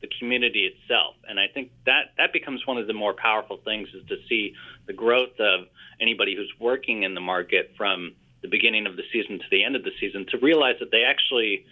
the 0.00 0.08
community 0.18 0.66
itself. 0.66 1.14
And 1.28 1.38
I 1.38 1.46
think 1.52 1.70
that 1.86 2.14
that 2.18 2.32
becomes 2.32 2.66
one 2.66 2.76
of 2.76 2.86
the 2.86 2.92
more 2.92 3.14
powerful 3.14 3.58
things 3.64 3.88
is 3.94 4.06
to 4.08 4.16
see 4.28 4.54
the 4.86 4.92
growth 4.92 5.38
of 5.38 5.66
anybody 6.00 6.34
who's 6.36 6.52
working 6.58 7.04
in 7.04 7.14
the 7.14 7.20
market 7.20 7.72
from 7.76 8.14
the 8.42 8.48
beginning 8.48 8.86
of 8.86 8.96
the 8.96 9.04
season 9.12 9.38
to 9.38 9.44
the 9.50 9.62
end 9.62 9.76
of 9.76 9.84
the 9.84 9.92
season 10.00 10.26
to 10.30 10.38
realize 10.38 10.74
that 10.80 10.90
they 10.90 11.04
actually 11.04 11.64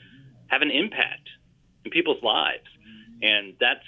have 0.47 0.63
an 0.63 0.71
impact 0.71 1.29
in 1.85 1.91
people's 1.91 2.23
lives. 2.23 2.67
And 3.21 3.55
that's 3.61 3.85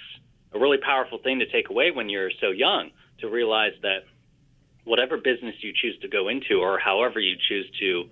a 0.53 0.59
really 0.59 0.77
powerful 0.77 1.17
thing 1.17 1.39
to 1.39 1.49
take 1.49 1.69
away 1.69 1.91
when 1.91 2.09
you're 2.09 2.31
so 2.41 2.51
young 2.51 2.91
to 3.23 3.29
realize 3.29 3.73
that 3.81 4.05
whatever 4.83 5.17
business 5.17 5.55
you 5.61 5.73
choose 5.73 5.97
to 6.01 6.07
go 6.07 6.27
into 6.27 6.59
or 6.59 6.77
however 6.77 7.19
you 7.19 7.35
choose 7.49 7.69
to 7.79 8.09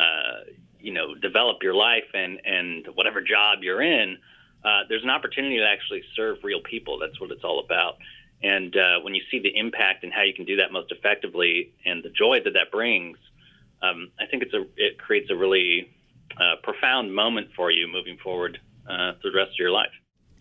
uh, 0.00 0.50
you 0.80 0.92
know 0.92 1.14
develop 1.14 1.62
your 1.62 1.74
life 1.74 2.08
and 2.14 2.40
and 2.44 2.86
whatever 2.94 3.20
job 3.20 3.58
you're 3.62 3.82
in 3.82 4.18
uh, 4.64 4.80
there's 4.88 5.04
an 5.04 5.10
opportunity 5.10 5.58
to 5.58 5.64
actually 5.64 6.02
serve 6.16 6.38
real 6.42 6.60
people. 6.60 6.98
That's 6.98 7.20
what 7.20 7.30
it's 7.30 7.44
all 7.44 7.60
about. 7.60 7.98
And 8.42 8.76
uh, 8.76 8.98
when 9.02 9.14
you 9.14 9.22
see 9.30 9.38
the 9.38 9.56
impact 9.56 10.02
and 10.02 10.12
how 10.12 10.22
you 10.22 10.34
can 10.34 10.44
do 10.44 10.56
that 10.56 10.72
most 10.72 10.90
effectively 10.90 11.72
and 11.84 12.02
the 12.02 12.10
joy 12.10 12.40
that 12.44 12.52
that 12.54 12.72
brings 12.72 13.16
um, 13.82 14.10
I 14.18 14.26
think 14.26 14.42
it's 14.42 14.54
a 14.54 14.64
it 14.76 14.98
creates 14.98 15.30
a 15.30 15.36
really 15.36 15.90
uh, 16.40 16.56
profound 16.62 17.14
moment 17.14 17.48
for 17.54 17.70
you 17.70 17.86
moving 17.86 18.16
forward 18.22 18.58
uh, 18.88 19.12
through 19.20 19.32
the 19.32 19.36
rest 19.36 19.52
of 19.52 19.58
your 19.58 19.70
life 19.70 19.92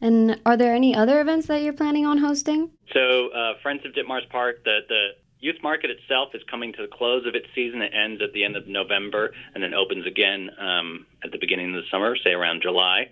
and 0.05 0.39
are 0.45 0.55
there 0.55 0.73
any 0.75 0.95
other 0.95 1.19
events 1.19 1.47
that 1.47 1.63
you're 1.63 1.73
planning 1.73 2.05
on 2.05 2.19
hosting? 2.19 2.69
So, 2.93 3.29
uh, 3.29 3.53
Friends 3.63 3.81
of 3.85 3.93
Ditmars 3.93 4.29
Park, 4.29 4.63
the, 4.63 4.79
the 4.87 5.07
youth 5.39 5.55
market 5.63 5.89
itself 5.89 6.29
is 6.35 6.43
coming 6.49 6.73
to 6.73 6.83
the 6.83 6.87
close 6.87 7.25
of 7.25 7.33
its 7.33 7.47
season. 7.55 7.81
It 7.81 7.91
ends 7.91 8.21
at 8.21 8.31
the 8.33 8.43
end 8.43 8.55
of 8.55 8.67
November 8.67 9.33
and 9.55 9.63
then 9.63 9.73
opens 9.73 10.05
again 10.05 10.51
um, 10.59 11.07
at 11.23 11.31
the 11.31 11.39
beginning 11.39 11.75
of 11.75 11.81
the 11.81 11.89
summer, 11.89 12.15
say 12.23 12.31
around 12.31 12.61
July. 12.61 13.09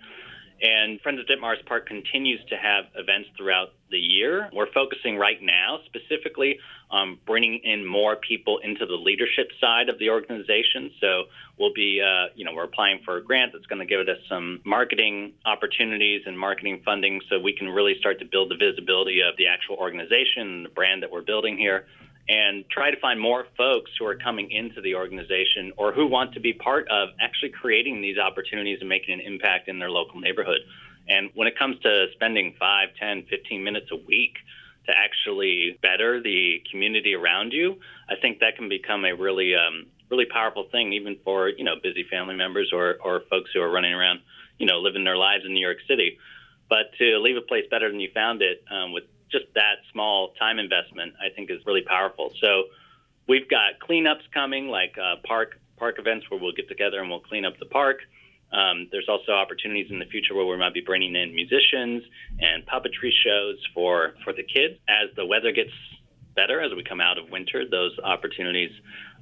And 0.64 0.98
Friends 1.02 1.20
of 1.20 1.26
Ditmars 1.26 1.64
Park 1.66 1.86
continues 1.86 2.40
to 2.48 2.56
have 2.56 2.86
events 2.96 3.28
throughout 3.36 3.74
the 3.90 3.98
year. 3.98 4.48
We're 4.50 4.72
focusing 4.72 5.18
right 5.18 5.36
now 5.42 5.80
specifically 5.84 6.58
on 6.90 7.18
bringing 7.26 7.60
in 7.64 7.86
more 7.86 8.16
people 8.16 8.60
into 8.64 8.86
the 8.86 8.94
leadership 8.94 9.48
side 9.60 9.90
of 9.90 9.98
the 9.98 10.08
organization. 10.08 10.90
So 11.02 11.24
we'll 11.58 11.74
be, 11.74 12.00
uh, 12.00 12.32
you 12.34 12.46
know, 12.46 12.54
we're 12.54 12.64
applying 12.64 13.00
for 13.04 13.18
a 13.18 13.22
grant 13.22 13.52
that's 13.52 13.66
going 13.66 13.80
to 13.80 13.84
give 13.84 14.00
us 14.08 14.16
some 14.26 14.62
marketing 14.64 15.34
opportunities 15.44 16.22
and 16.24 16.38
marketing 16.38 16.80
funding 16.82 17.20
so 17.28 17.38
we 17.38 17.52
can 17.52 17.68
really 17.68 17.96
start 18.00 18.18
to 18.20 18.24
build 18.24 18.50
the 18.50 18.56
visibility 18.56 19.20
of 19.20 19.36
the 19.36 19.48
actual 19.48 19.76
organization 19.76 20.48
and 20.48 20.64
the 20.64 20.70
brand 20.70 21.02
that 21.02 21.12
we're 21.12 21.20
building 21.20 21.58
here 21.58 21.84
and 22.28 22.64
try 22.70 22.90
to 22.90 22.98
find 23.00 23.20
more 23.20 23.46
folks 23.56 23.90
who 23.98 24.06
are 24.06 24.16
coming 24.16 24.50
into 24.50 24.80
the 24.80 24.94
organization 24.94 25.72
or 25.76 25.92
who 25.92 26.06
want 26.06 26.32
to 26.32 26.40
be 26.40 26.52
part 26.52 26.88
of 26.88 27.10
actually 27.20 27.50
creating 27.50 28.00
these 28.00 28.16
opportunities 28.18 28.78
and 28.80 28.88
making 28.88 29.14
an 29.14 29.20
impact 29.20 29.68
in 29.68 29.78
their 29.78 29.90
local 29.90 30.20
neighborhood. 30.20 30.60
And 31.08 31.30
when 31.34 31.48
it 31.48 31.58
comes 31.58 31.78
to 31.80 32.06
spending 32.14 32.54
5, 32.58 32.88
10, 32.98 33.26
15 33.28 33.62
minutes 33.62 33.86
a 33.92 33.96
week 33.96 34.36
to 34.86 34.92
actually 34.96 35.78
better 35.82 36.22
the 36.22 36.62
community 36.70 37.14
around 37.14 37.52
you, 37.52 37.76
I 38.08 38.14
think 38.20 38.40
that 38.40 38.56
can 38.56 38.68
become 38.70 39.04
a 39.04 39.12
really 39.12 39.54
um, 39.54 39.86
really 40.10 40.26
powerful 40.26 40.66
thing 40.70 40.92
even 40.92 41.16
for, 41.24 41.48
you 41.48 41.64
know, 41.64 41.74
busy 41.82 42.04
family 42.10 42.36
members 42.36 42.70
or 42.72 42.96
or 43.04 43.22
folks 43.28 43.50
who 43.52 43.60
are 43.60 43.70
running 43.70 43.92
around, 43.92 44.20
you 44.58 44.66
know, 44.66 44.78
living 44.80 45.04
their 45.04 45.16
lives 45.16 45.44
in 45.44 45.52
New 45.52 45.64
York 45.64 45.78
City. 45.88 46.18
But 46.68 46.92
to 46.98 47.18
leave 47.18 47.36
a 47.36 47.42
place 47.42 47.64
better 47.70 47.90
than 47.90 48.00
you 48.00 48.08
found 48.14 48.40
it 48.40 48.64
um, 48.70 48.92
with 48.92 49.04
just 49.34 49.52
that 49.54 49.82
small 49.92 50.32
time 50.38 50.58
investment, 50.58 51.14
I 51.18 51.34
think, 51.34 51.50
is 51.50 51.58
really 51.66 51.82
powerful. 51.82 52.32
So 52.40 52.64
we've 53.28 53.48
got 53.48 53.80
cleanups 53.86 54.30
coming, 54.32 54.68
like 54.68 54.94
uh, 54.98 55.16
park 55.26 55.58
park 55.76 55.96
events 55.98 56.30
where 56.30 56.40
we'll 56.40 56.52
get 56.52 56.68
together 56.68 57.00
and 57.00 57.10
we'll 57.10 57.26
clean 57.30 57.44
up 57.44 57.58
the 57.58 57.66
park. 57.66 57.98
Um, 58.52 58.88
there's 58.92 59.08
also 59.08 59.32
opportunities 59.32 59.90
in 59.90 59.98
the 59.98 60.04
future 60.04 60.34
where 60.34 60.46
we 60.46 60.56
might 60.56 60.74
be 60.74 60.80
bringing 60.80 61.16
in 61.16 61.34
musicians 61.34 62.04
and 62.38 62.64
puppetry 62.66 63.10
shows 63.24 63.58
for 63.74 64.14
for 64.22 64.32
the 64.32 64.44
kids. 64.44 64.74
As 64.88 65.14
the 65.16 65.26
weather 65.26 65.50
gets 65.50 65.74
better, 66.36 66.60
as 66.60 66.70
we 66.76 66.84
come 66.84 67.00
out 67.00 67.18
of 67.18 67.30
winter, 67.30 67.64
those 67.68 67.92
opportunities 68.02 68.70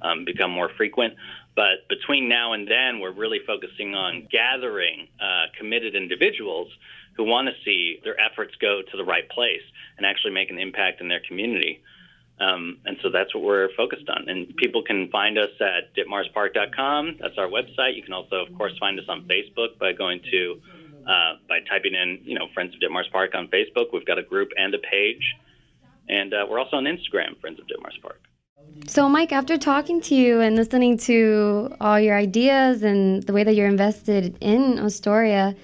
um, 0.01 0.25
become 0.25 0.51
more 0.51 0.69
frequent. 0.77 1.15
But 1.55 1.87
between 1.89 2.27
now 2.29 2.53
and 2.53 2.67
then, 2.67 2.99
we're 2.99 3.13
really 3.13 3.39
focusing 3.45 3.93
on 3.95 4.27
gathering 4.31 5.07
uh, 5.21 5.45
committed 5.57 5.95
individuals 5.95 6.67
who 7.15 7.23
want 7.23 7.47
to 7.47 7.53
see 7.63 7.99
their 8.03 8.19
efforts 8.19 8.55
go 8.59 8.81
to 8.81 8.97
the 8.97 9.03
right 9.03 9.27
place 9.29 9.61
and 9.97 10.05
actually 10.05 10.33
make 10.33 10.49
an 10.49 10.57
impact 10.57 11.01
in 11.01 11.07
their 11.07 11.21
community. 11.27 11.81
Um, 12.39 12.79
and 12.85 12.97
so 13.01 13.09
that's 13.09 13.33
what 13.35 13.43
we're 13.43 13.69
focused 13.77 14.09
on. 14.09 14.27
And 14.27 14.55
people 14.57 14.83
can 14.83 15.09
find 15.09 15.37
us 15.37 15.51
at 15.61 15.95
ditmarspark.com. 15.95 17.17
That's 17.19 17.37
our 17.37 17.47
website. 17.47 17.95
You 17.95 18.03
can 18.03 18.13
also, 18.13 18.37
of 18.37 18.53
course, 18.57 18.73
find 18.79 18.99
us 18.99 19.05
on 19.07 19.27
Facebook 19.27 19.77
by 19.79 19.93
going 19.93 20.19
to 20.31 20.61
uh, 21.07 21.35
by 21.49 21.59
typing 21.69 21.93
in, 21.93 22.19
you 22.23 22.37
know, 22.37 22.47
Friends 22.53 22.73
of 22.73 22.79
Ditmars 22.79 23.11
Park 23.11 23.35
on 23.35 23.47
Facebook. 23.49 23.87
We've 23.91 24.05
got 24.05 24.17
a 24.17 24.23
group 24.23 24.49
and 24.57 24.73
a 24.73 24.79
page, 24.79 25.35
and 26.07 26.33
uh, 26.33 26.45
we're 26.49 26.59
also 26.59 26.77
on 26.77 26.85
Instagram, 26.85 27.39
Friends 27.41 27.59
of 27.59 27.67
Ditmars 27.67 28.01
Park. 28.01 28.21
So, 28.87 29.09
Mike, 29.09 29.31
after 29.31 29.57
talking 29.57 30.01
to 30.01 30.15
you 30.15 30.39
and 30.39 30.55
listening 30.55 30.97
to 30.99 31.75
all 31.81 31.99
your 31.99 32.17
ideas 32.17 32.83
and 32.83 33.21
the 33.23 33.33
way 33.33 33.43
that 33.43 33.53
you're 33.53 33.67
invested 33.67 34.37
in 34.41 34.79
Astoria, 34.79 35.55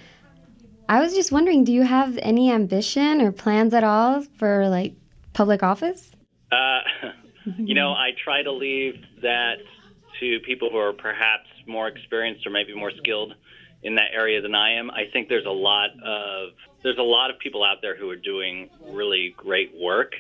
I 0.90 1.02
was 1.02 1.14
just 1.14 1.32
wondering, 1.32 1.64
do 1.64 1.72
you 1.72 1.84
have 1.84 2.18
any 2.20 2.52
ambition 2.52 3.22
or 3.22 3.32
plans 3.32 3.76
at 3.76 3.84
all 3.84 4.24
for 4.40 4.68
like 4.70 4.96
public 5.34 5.62
office? 5.62 6.12
Uh, 6.52 6.80
you 7.58 7.76
know, 7.76 7.92
I 7.92 8.10
try 8.24 8.42
to 8.42 8.52
leave 8.52 8.96
that 9.22 9.58
to 10.20 10.40
people 10.40 10.72
who 10.72 10.78
are 10.78 10.92
perhaps 10.92 11.46
more 11.68 11.88
experienced 11.88 12.48
or 12.48 12.50
maybe 12.50 12.76
more 12.76 12.92
skilled 12.98 13.36
in 13.84 13.96
that 13.96 14.10
area 14.16 14.42
than 14.42 14.56
I 14.56 14.74
am. 14.74 14.90
I 14.90 15.04
think 15.14 15.30
there's 15.30 15.46
a 15.46 15.52
lot 15.52 15.92
of 16.04 16.50
there's 16.82 16.98
a 16.98 17.04
lot 17.04 17.30
of 17.30 17.38
people 17.38 17.64
out 17.64 17.78
there 17.84 17.96
who 17.96 18.10
are 18.10 18.16
doing 18.16 18.70
really 18.88 19.36
great 19.38 19.72
work 19.80 20.14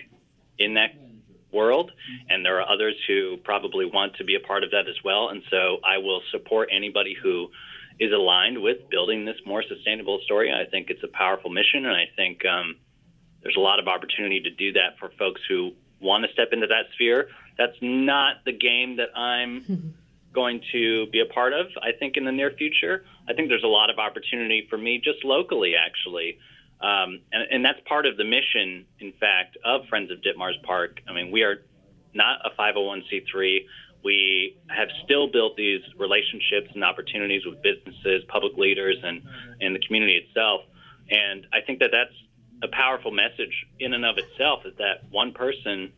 in 0.59 0.75
that 0.75 0.91
world 1.51 1.91
and 2.29 2.45
there 2.45 2.61
are 2.61 2.69
others 2.69 2.93
who 3.07 3.37
probably 3.43 3.85
want 3.85 4.15
to 4.17 4.23
be 4.23 4.35
a 4.35 4.39
part 4.39 4.63
of 4.63 4.69
that 4.69 4.87
as 4.87 5.03
well 5.03 5.29
and 5.29 5.41
so 5.49 5.77
I 5.83 5.97
will 5.97 6.21
support 6.31 6.69
anybody 6.71 7.15
who 7.19 7.47
is 7.99 8.11
aligned 8.13 8.61
with 8.61 8.89
building 8.89 9.25
this 9.25 9.35
more 9.45 9.63
sustainable 9.63 10.19
story. 10.23 10.51
I 10.51 10.69
think 10.69 10.89
it's 10.89 11.03
a 11.03 11.07
powerful 11.07 11.49
mission, 11.49 11.85
and 11.85 11.95
I 11.95 12.05
think 12.15 12.45
um, 12.45 12.75
there's 13.43 13.57
a 13.57 13.61
lot 13.61 13.79
of 13.79 13.87
opportunity 13.87 14.39
to 14.41 14.49
do 14.49 14.73
that 14.73 14.97
for 14.99 15.11
folks 15.19 15.41
who 15.49 15.71
want 16.01 16.25
to 16.25 16.31
step 16.31 16.49
into 16.51 16.67
that 16.67 16.85
sphere. 16.93 17.27
That's 17.57 17.75
not 17.81 18.45
the 18.45 18.53
game 18.53 18.97
that 18.97 19.09
I'm 19.15 19.93
going 20.33 20.61
to 20.71 21.07
be 21.07 21.19
a 21.19 21.25
part 21.25 21.53
of. 21.53 21.67
I 21.81 21.91
think 21.97 22.15
in 22.15 22.23
the 22.23 22.31
near 22.31 22.51
future, 22.51 23.03
I 23.27 23.33
think 23.33 23.49
there's 23.49 23.63
a 23.63 23.67
lot 23.67 23.89
of 23.89 23.99
opportunity 23.99 24.65
for 24.69 24.77
me 24.77 25.01
just 25.03 25.25
locally, 25.25 25.73
actually. 25.75 26.39
Um, 26.81 27.19
and, 27.33 27.43
and 27.51 27.65
that's 27.65 27.79
part 27.85 28.05
of 28.05 28.15
the 28.15 28.23
mission, 28.23 28.85
in 28.99 29.11
fact, 29.19 29.57
of 29.65 29.81
Friends 29.89 30.11
of 30.11 30.19
Ditmars 30.19 30.61
Park. 30.63 31.01
I 31.07 31.13
mean, 31.13 31.31
we 31.31 31.43
are 31.43 31.57
not 32.13 32.39
a 32.45 32.49
501c3 32.59 33.65
we 34.03 34.57
have 34.69 34.87
still 35.03 35.27
built 35.31 35.55
these 35.57 35.81
relationships 35.97 36.69
and 36.73 36.83
opportunities 36.83 37.45
with 37.45 37.61
businesses, 37.61 38.23
public 38.27 38.55
leaders, 38.57 38.97
and, 39.03 39.21
and 39.61 39.75
the 39.75 39.79
community 39.79 40.15
itself. 40.15 40.61
And 41.09 41.47
I 41.51 41.61
think 41.65 41.79
that 41.79 41.89
that's 41.91 42.15
a 42.63 42.67
powerful 42.67 43.11
message 43.11 43.65
in 43.79 43.93
and 43.93 44.05
of 44.05 44.17
itself 44.17 44.65
is 44.65 44.73
that 44.77 45.09
one 45.09 45.33
person, 45.33 45.91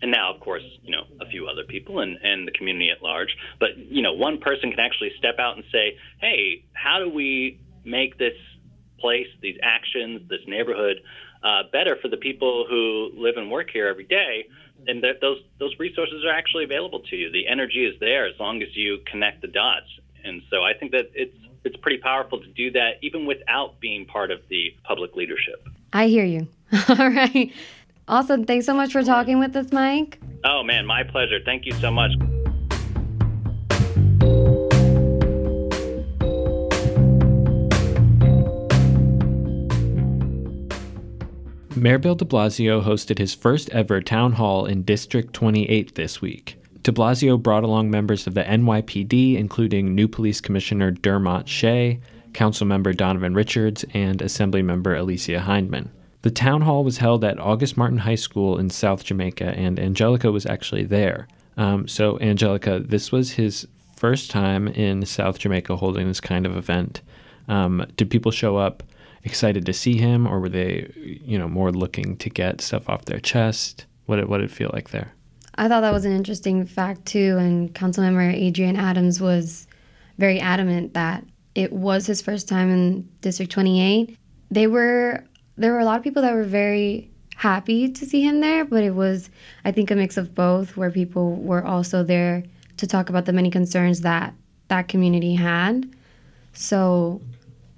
and 0.00 0.10
now, 0.10 0.32
of 0.32 0.40
course, 0.40 0.62
you 0.82 0.92
know, 0.92 1.04
a 1.20 1.26
few 1.26 1.48
other 1.48 1.64
people 1.64 2.00
and, 2.00 2.18
and 2.22 2.46
the 2.46 2.52
community 2.52 2.90
at 2.90 3.02
large, 3.02 3.36
but, 3.58 3.76
you 3.76 4.02
know, 4.02 4.12
one 4.12 4.38
person 4.38 4.70
can 4.70 4.80
actually 4.80 5.12
step 5.18 5.38
out 5.38 5.56
and 5.56 5.64
say, 5.72 5.96
hey, 6.20 6.64
how 6.72 6.98
do 6.98 7.10
we 7.10 7.60
make 7.84 8.18
this 8.18 8.34
place, 9.00 9.26
these 9.40 9.56
actions, 9.62 10.28
this 10.28 10.40
neighborhood 10.46 11.00
uh, 11.42 11.62
better 11.72 11.96
for 12.00 12.08
the 12.08 12.16
people 12.16 12.66
who 12.68 13.10
live 13.14 13.36
and 13.36 13.50
work 13.50 13.70
here 13.70 13.88
every 13.88 14.04
day? 14.04 14.46
and 14.86 15.02
that 15.02 15.20
those 15.20 15.38
those 15.58 15.74
resources 15.78 16.24
are 16.24 16.30
actually 16.32 16.64
available 16.64 17.00
to 17.00 17.16
you. 17.16 17.32
The 17.32 17.48
energy 17.48 17.84
is 17.84 17.98
there 18.00 18.26
as 18.26 18.38
long 18.38 18.62
as 18.62 18.68
you 18.76 18.98
connect 19.10 19.42
the 19.42 19.48
dots. 19.48 19.86
And 20.24 20.42
so 20.50 20.64
I 20.64 20.74
think 20.74 20.92
that 20.92 21.10
it's 21.14 21.36
it's 21.64 21.76
pretty 21.76 21.98
powerful 21.98 22.40
to 22.40 22.48
do 22.48 22.70
that 22.72 22.98
even 23.02 23.26
without 23.26 23.80
being 23.80 24.06
part 24.06 24.30
of 24.30 24.40
the 24.48 24.74
public 24.84 25.16
leadership. 25.16 25.66
I 25.92 26.06
hear 26.06 26.24
you. 26.24 26.48
All 26.88 27.10
right. 27.10 27.52
Awesome. 28.06 28.44
Thanks 28.44 28.66
so 28.66 28.74
much 28.74 28.92
for 28.92 29.02
talking 29.02 29.38
with 29.38 29.54
us, 29.56 29.72
Mike. 29.72 30.18
Oh 30.44 30.62
man, 30.62 30.86
my 30.86 31.02
pleasure. 31.02 31.38
Thank 31.44 31.66
you 31.66 31.72
so 31.72 31.90
much. 31.90 32.12
Mayor 41.80 41.98
Bill 41.98 42.14
de 42.14 42.24
Blasio 42.24 42.82
hosted 42.82 43.18
his 43.18 43.34
first 43.34 43.70
ever 43.70 44.00
town 44.00 44.32
hall 44.32 44.66
in 44.66 44.82
District 44.82 45.32
28 45.32 45.94
this 45.94 46.20
week. 46.20 46.56
De 46.82 46.90
Blasio 46.90 47.40
brought 47.40 47.64
along 47.64 47.90
members 47.90 48.26
of 48.26 48.34
the 48.34 48.42
NYPD, 48.42 49.36
including 49.36 49.94
new 49.94 50.08
police 50.08 50.40
commissioner 50.40 50.90
Dermot 50.90 51.48
Shea, 51.48 52.00
council 52.32 52.66
member 52.66 52.92
Donovan 52.92 53.34
Richards, 53.34 53.84
and 53.94 54.20
assembly 54.22 54.62
member 54.62 54.94
Alicia 54.94 55.44
Hyndman. 55.46 55.88
The 56.22 56.30
town 56.30 56.62
hall 56.62 56.82
was 56.82 56.98
held 56.98 57.24
at 57.24 57.38
August 57.38 57.76
Martin 57.76 57.98
High 57.98 58.16
School 58.16 58.58
in 58.58 58.70
South 58.70 59.04
Jamaica, 59.04 59.56
and 59.56 59.78
Angelica 59.78 60.32
was 60.32 60.46
actually 60.46 60.84
there. 60.84 61.28
Um, 61.56 61.86
so, 61.86 62.18
Angelica, 62.20 62.80
this 62.80 63.12
was 63.12 63.32
his 63.32 63.68
first 63.96 64.30
time 64.30 64.68
in 64.68 65.04
South 65.06 65.38
Jamaica 65.38 65.76
holding 65.76 66.08
this 66.08 66.20
kind 66.20 66.46
of 66.46 66.56
event. 66.56 67.02
Um, 67.48 67.86
did 67.96 68.10
people 68.10 68.30
show 68.30 68.56
up 68.56 68.82
excited 69.24 69.66
to 69.66 69.72
see 69.72 69.96
him, 69.96 70.26
or 70.26 70.40
were 70.40 70.48
they, 70.48 70.92
you 70.96 71.38
know, 71.38 71.48
more 71.48 71.70
looking 71.72 72.16
to 72.18 72.30
get 72.30 72.60
stuff 72.60 72.88
off 72.88 73.04
their 73.04 73.20
chest? 73.20 73.86
What 74.06 74.16
did, 74.16 74.28
what 74.28 74.38
did 74.38 74.50
it 74.50 74.54
feel 74.54 74.70
like 74.72 74.90
there? 74.90 75.14
I 75.56 75.66
thought 75.66 75.80
that 75.80 75.92
was 75.92 76.04
an 76.04 76.12
interesting 76.12 76.64
fact 76.66 77.04
too, 77.06 77.36
and 77.38 77.74
Councilmember 77.74 78.32
Adrienne 78.46 78.76
Adams 78.76 79.20
was 79.20 79.66
very 80.16 80.40
adamant 80.40 80.94
that 80.94 81.24
it 81.54 81.72
was 81.72 82.06
his 82.06 82.22
first 82.22 82.48
time 82.48 82.70
in 82.70 83.08
District 83.20 83.50
28. 83.50 84.16
They 84.50 84.66
were 84.66 85.24
there 85.56 85.72
were 85.72 85.80
a 85.80 85.84
lot 85.84 85.98
of 85.98 86.04
people 86.04 86.22
that 86.22 86.32
were 86.32 86.44
very 86.44 87.10
happy 87.34 87.90
to 87.90 88.06
see 88.06 88.22
him 88.22 88.40
there, 88.40 88.64
but 88.64 88.84
it 88.84 88.94
was 88.94 89.30
I 89.64 89.72
think 89.72 89.90
a 89.90 89.96
mix 89.96 90.16
of 90.16 90.34
both, 90.34 90.76
where 90.76 90.90
people 90.90 91.34
were 91.34 91.64
also 91.64 92.04
there 92.04 92.44
to 92.76 92.86
talk 92.86 93.08
about 93.08 93.24
the 93.24 93.32
many 93.32 93.50
concerns 93.50 94.02
that 94.02 94.34
that 94.68 94.86
community 94.86 95.34
had. 95.34 95.92
So 96.52 97.20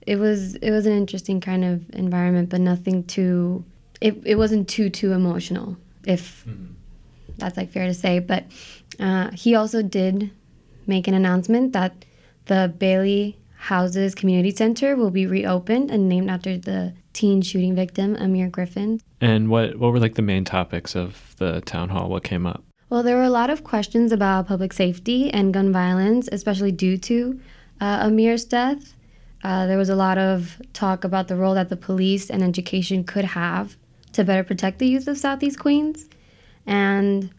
it 0.07 0.17
was 0.17 0.57
it 0.57 0.71
was 0.71 0.87
an 0.87 0.93
interesting 0.93 1.41
kind 1.41 1.65
of 1.65 1.89
environment, 1.91 2.49
but 2.49 2.61
nothing 2.61 3.05
too. 3.05 3.65
It 4.01 4.21
it 4.25 4.37
wasn't 4.37 4.69
too 4.69 4.91
too 4.91 5.13
emotional, 5.13 5.77
if 6.05 6.45
mm-hmm. 6.47 6.73
that's 7.39 7.57
like 7.57 7.71
fair 7.71 7.87
to 7.87 7.95
say. 7.95 8.19
But 8.19 8.45
uh, 8.99 9.31
he 9.33 9.55
also 9.55 9.83
did 9.83 10.31
make 10.87 11.07
an 11.07 11.15
announcement 11.15 11.73
that 11.73 12.05
the 12.47 12.73
Bailey 12.79 13.39
Houses 13.57 14.15
Community 14.15 14.51
Center 14.51 14.97
will 14.97 15.11
be 15.11 15.27
reopened 15.27 15.91
and 15.91 16.09
named 16.09 16.31
after 16.31 16.57
the 16.57 16.95
teen 17.13 17.43
shooting 17.43 17.75
victim 17.75 18.17
Amir 18.17 18.49
Griffin. 18.49 19.01
And 19.21 19.51
what 19.51 19.77
what 19.77 19.93
were 19.93 20.01
like 20.01 20.15
the 20.15 20.23
main 20.23 20.45
topics 20.45 20.97
of 20.97 21.35
the 21.39 21.61
town 21.63 21.91
hall? 21.91 22.09
What 22.09 22.25
came 22.25 22.47
up? 22.47 22.65
Well, 22.89 23.05
there 23.05 23.17
were 23.17 23.23
a 23.23 23.31
lot 23.31 23.51
of 23.51 23.63
questions 23.63 24.11
about 24.11 24.49
public 24.49 24.73
safety 24.73 25.31
and 25.31 25.55
gun 25.55 25.73
violence, 25.73 26.29
especially 26.33 26.73
due 26.73 26.99
to 26.99 27.41
uh, 27.81 28.01
Amir's 28.03 28.45
death. 28.45 28.95
Uh, 29.43 29.67
there 29.67 29.79
was 29.79 29.89
a 29.89 29.97
lot 29.97 30.19
of 30.19 30.61
talk 30.73 31.05
about 31.05 31.29
the 31.29 31.37
role 31.37 31.55
that 31.55 31.69
the 31.69 31.77
police 31.77 32.31
and 32.31 32.43
education 32.43 33.05
could 33.05 33.25
have 33.25 33.77
to 34.13 34.25
better 34.25 34.45
protect 34.45 34.79
the 34.79 34.87
youth 34.87 35.09
of 35.09 35.17
Southeast 35.17 35.59
Queens. 35.59 36.09
And 36.67 37.31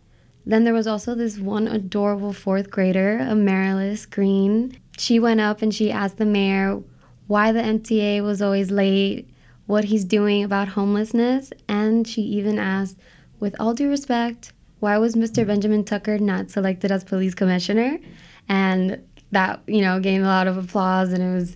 then 0.45 0.63
there 0.63 0.73
was 0.73 0.87
also 0.87 1.13
this 1.13 1.37
one 1.37 1.67
adorable 1.67 2.33
fourth 2.33 2.71
grader, 2.71 3.19
Amaryllis 3.19 4.05
Green. 4.05 4.77
She 4.97 5.19
went 5.19 5.41
up 5.41 5.61
and 5.61 5.73
she 5.73 5.91
asked 5.91 6.17
the 6.17 6.25
mayor 6.25 6.81
why 7.27 7.51
the 7.51 7.61
MTA 7.61 8.23
was 8.23 8.41
always 8.41 8.71
late, 8.71 9.29
what 9.67 9.85
he's 9.85 10.03
doing 10.03 10.43
about 10.43 10.69
homelessness, 10.69 11.53
and 11.67 12.05
she 12.07 12.21
even 12.21 12.59
asked, 12.59 12.97
with 13.39 13.55
all 13.59 13.73
due 13.73 13.89
respect, 13.89 14.51
why 14.79 14.97
was 14.97 15.15
Mr. 15.15 15.45
Benjamin 15.45 15.83
Tucker 15.83 16.17
not 16.17 16.49
selected 16.49 16.91
as 16.91 17.03
police 17.03 17.33
commissioner? 17.33 17.99
And 18.49 19.01
that, 19.31 19.61
you 19.67 19.81
know, 19.81 19.99
gained 19.99 20.23
a 20.23 20.27
lot 20.27 20.47
of 20.47 20.57
applause 20.57 21.13
and 21.13 21.23
it 21.23 21.33
was 21.33 21.55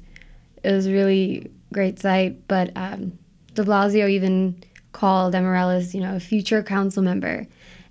it 0.65 0.71
was 0.71 0.89
really 0.89 1.51
great 1.71 1.99
sight. 1.99 2.47
But 2.47 2.71
um, 2.75 3.17
De 3.53 3.63
Blasio 3.63 4.09
even 4.09 4.63
called 4.91 5.35
Amaryllis, 5.35 5.93
you 5.93 6.01
know, 6.01 6.15
a 6.15 6.19
future 6.19 6.63
council 6.63 7.03
member, 7.03 7.45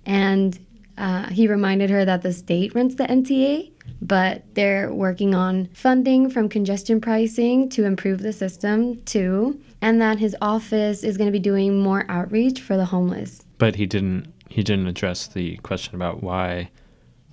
and 0.05 0.59
uh, 0.97 1.27
he 1.29 1.47
reminded 1.47 1.89
her 1.89 2.05
that 2.05 2.21
the 2.21 2.33
state 2.33 2.73
runs 2.73 2.95
the 2.95 3.05
MTA, 3.05 3.71
but 4.01 4.43
they're 4.55 4.93
working 4.93 5.35
on 5.35 5.69
funding 5.73 6.29
from 6.29 6.49
congestion 6.49 7.01
pricing 7.01 7.69
to 7.69 7.85
improve 7.85 8.19
the 8.21 8.33
system 8.33 9.01
too, 9.03 9.59
and 9.81 10.01
that 10.01 10.19
his 10.19 10.35
office 10.41 11.03
is 11.03 11.17
going 11.17 11.27
to 11.27 11.31
be 11.31 11.39
doing 11.39 11.79
more 11.79 12.05
outreach 12.09 12.61
for 12.61 12.77
the 12.77 12.85
homeless. 12.85 13.43
But 13.57 13.75
he 13.75 13.85
didn't. 13.85 14.33
He 14.49 14.63
didn't 14.63 14.87
address 14.87 15.27
the 15.27 15.57
question 15.57 15.95
about 15.95 16.23
why 16.23 16.69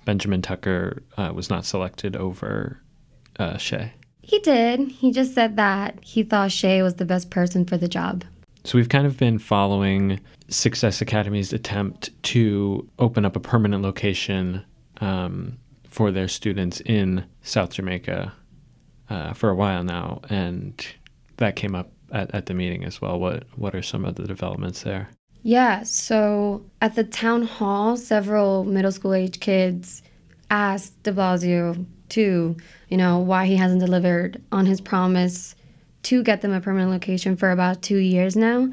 Benjamin 0.03 0.41
Tucker 0.41 1.03
uh, 1.15 1.31
was 1.33 1.49
not 1.49 1.63
selected 1.63 2.15
over 2.17 2.81
uh, 3.39 3.57
Shea. 3.57 3.93
He 4.23 4.39
did. 4.39 4.79
He 4.89 5.11
just 5.11 5.35
said 5.35 5.57
that 5.57 5.99
he 6.01 6.23
thought 6.23 6.51
Shea 6.51 6.81
was 6.81 6.95
the 6.95 7.05
best 7.05 7.29
person 7.29 7.65
for 7.65 7.77
the 7.77 7.89
job. 7.89 8.23
So 8.63 8.77
we've 8.77 8.89
kind 8.89 9.05
of 9.05 9.17
been 9.17 9.37
following 9.37 10.21
Success 10.47 11.01
Academy's 11.01 11.51
attempt 11.51 12.09
to 12.23 12.89
open 12.97 13.25
up 13.25 13.35
a 13.35 13.39
permanent 13.41 13.83
location 13.83 14.63
um, 15.01 15.57
for 15.87 16.11
their 16.11 16.29
students 16.29 16.79
in 16.81 17.25
South 17.41 17.71
Jamaica 17.71 18.33
uh, 19.09 19.33
for 19.33 19.49
a 19.49 19.55
while 19.55 19.83
now, 19.83 20.21
and 20.29 20.85
that 21.37 21.57
came 21.57 21.75
up 21.75 21.91
at, 22.11 22.33
at 22.33 22.45
the 22.45 22.53
meeting 22.53 22.85
as 22.85 23.01
well. 23.01 23.19
What 23.19 23.43
what 23.57 23.75
are 23.75 23.81
some 23.81 24.05
of 24.05 24.15
the 24.15 24.23
developments 24.23 24.83
there? 24.83 25.09
Yeah, 25.41 25.83
so 25.83 26.63
at 26.81 26.95
the 26.95 27.03
town 27.03 27.43
hall, 27.43 27.97
several 27.97 28.63
middle 28.63 28.93
school 28.93 29.13
age 29.13 29.41
kids 29.41 30.01
asked 30.49 31.03
De 31.03 31.11
Blasio 31.11 31.85
to, 32.13 32.55
you 32.89 32.97
know, 32.97 33.19
why 33.19 33.45
he 33.45 33.55
hasn't 33.55 33.81
delivered 33.81 34.41
on 34.51 34.65
his 34.65 34.81
promise 34.81 35.55
to 36.03 36.23
get 36.23 36.41
them 36.41 36.51
a 36.51 36.61
permanent 36.61 36.91
location 36.91 37.35
for 37.35 37.51
about 37.51 37.81
two 37.81 37.97
years 37.97 38.35
now. 38.35 38.69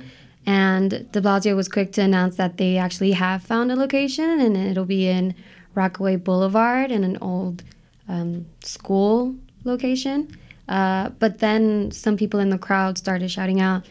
And 0.47 0.91
de 0.91 1.21
Blasio 1.21 1.55
was 1.55 1.69
quick 1.69 1.93
to 1.93 2.03
announce 2.03 2.37
that 2.37 2.57
they 2.57 2.77
actually 2.77 3.13
have 3.13 3.43
found 3.43 3.71
a 3.71 3.77
location 3.77 4.41
and 4.41 4.57
it'll 4.57 4.85
be 4.85 5.07
in 5.07 5.35
Rockaway 5.75 6.17
Boulevard 6.17 6.91
in 6.91 7.05
an 7.05 7.19
old 7.21 7.63
um, 8.09 8.47
school 8.65 9.37
location. 9.65 10.37
Uh, 10.69 11.11
but 11.19 11.39
then 11.39 11.91
some 11.91 12.17
people 12.17 12.41
in 12.41 12.51
the 12.51 12.59
crowd 12.59 12.99
started 12.99 13.31
shouting 13.31 13.61
out 13.61 13.87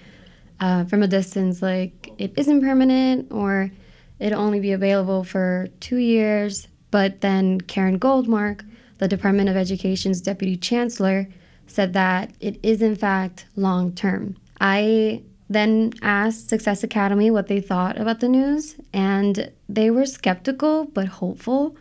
uh, 0.60 0.86
from 0.86 1.04
a 1.04 1.08
distance, 1.08 1.62
like, 1.62 2.12
it 2.18 2.34
isn't 2.38 2.62
permanent 2.62 3.32
or 3.32 3.72
it'll 4.20 4.42
only 4.42 4.60
be 4.60 4.74
available 4.74 5.24
for 5.24 5.70
two 5.80 5.98
years. 5.98 6.68
But 6.92 7.22
then 7.22 7.62
Karin 7.62 8.00
Goldmark, 8.00 8.66
the 9.00 9.08
Department 9.08 9.50
of 9.50 9.58
Education's 9.58 10.22
deputy 10.22 10.56
chancellor, 10.56 11.28
said 11.66 11.94
that 11.94 12.32
it 12.40 12.60
is 12.64 12.82
in 12.82 12.96
fact 12.96 13.46
long 13.56 13.94
term. 13.94 14.36
I 14.62 15.24
then 15.50 15.94
asked 16.02 16.50
Success 16.50 16.84
Academy 16.84 17.32
what 17.32 17.48
they 17.48 17.60
thought 17.60 18.00
about 18.00 18.20
the 18.20 18.30
news, 18.30 18.76
and 18.94 19.52
they 19.68 19.90
were 19.90 20.06
skeptical 20.06 20.86
but 20.86 21.08
hopeful. 21.08 21.76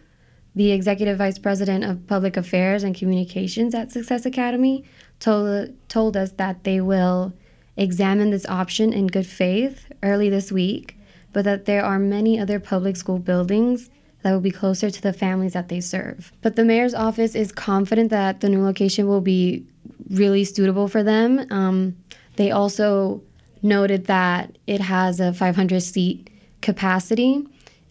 The 0.54 0.72
executive 0.72 1.18
vice 1.18 1.38
president 1.38 1.84
of 1.84 2.06
public 2.06 2.36
affairs 2.36 2.82
and 2.82 2.94
communications 2.94 3.74
at 3.74 3.92
Success 3.92 4.24
Academy 4.24 4.84
told, 5.20 5.74
told 5.88 6.16
us 6.16 6.32
that 6.32 6.64
they 6.64 6.80
will 6.80 7.32
examine 7.76 8.30
this 8.30 8.46
option 8.46 8.92
in 8.92 9.06
good 9.06 9.26
faith 9.26 9.86
early 10.02 10.30
this 10.30 10.50
week, 10.50 10.98
but 11.32 11.44
that 11.44 11.66
there 11.66 11.84
are 11.84 11.98
many 11.98 12.40
other 12.40 12.58
public 12.58 12.96
school 12.96 13.18
buildings 13.18 13.90
that 14.22 14.32
will 14.32 14.40
be 14.40 14.50
closer 14.50 14.90
to 14.90 15.02
the 15.02 15.12
families 15.12 15.52
that 15.52 15.68
they 15.68 15.80
serve. 15.80 16.32
But 16.42 16.56
the 16.56 16.64
mayor's 16.64 16.94
office 16.94 17.34
is 17.34 17.52
confident 17.52 18.10
that 18.10 18.40
the 18.40 18.48
new 18.48 18.62
location 18.62 19.06
will 19.06 19.20
be 19.20 19.64
really 20.10 20.44
suitable 20.44 20.88
for 20.88 21.02
them. 21.02 21.46
Um, 21.50 21.96
they 22.36 22.50
also 22.50 23.22
noted 23.62 24.06
that 24.06 24.56
it 24.66 24.80
has 24.80 25.20
a 25.20 25.32
500 25.32 25.80
seat 25.80 26.30
capacity, 26.60 27.46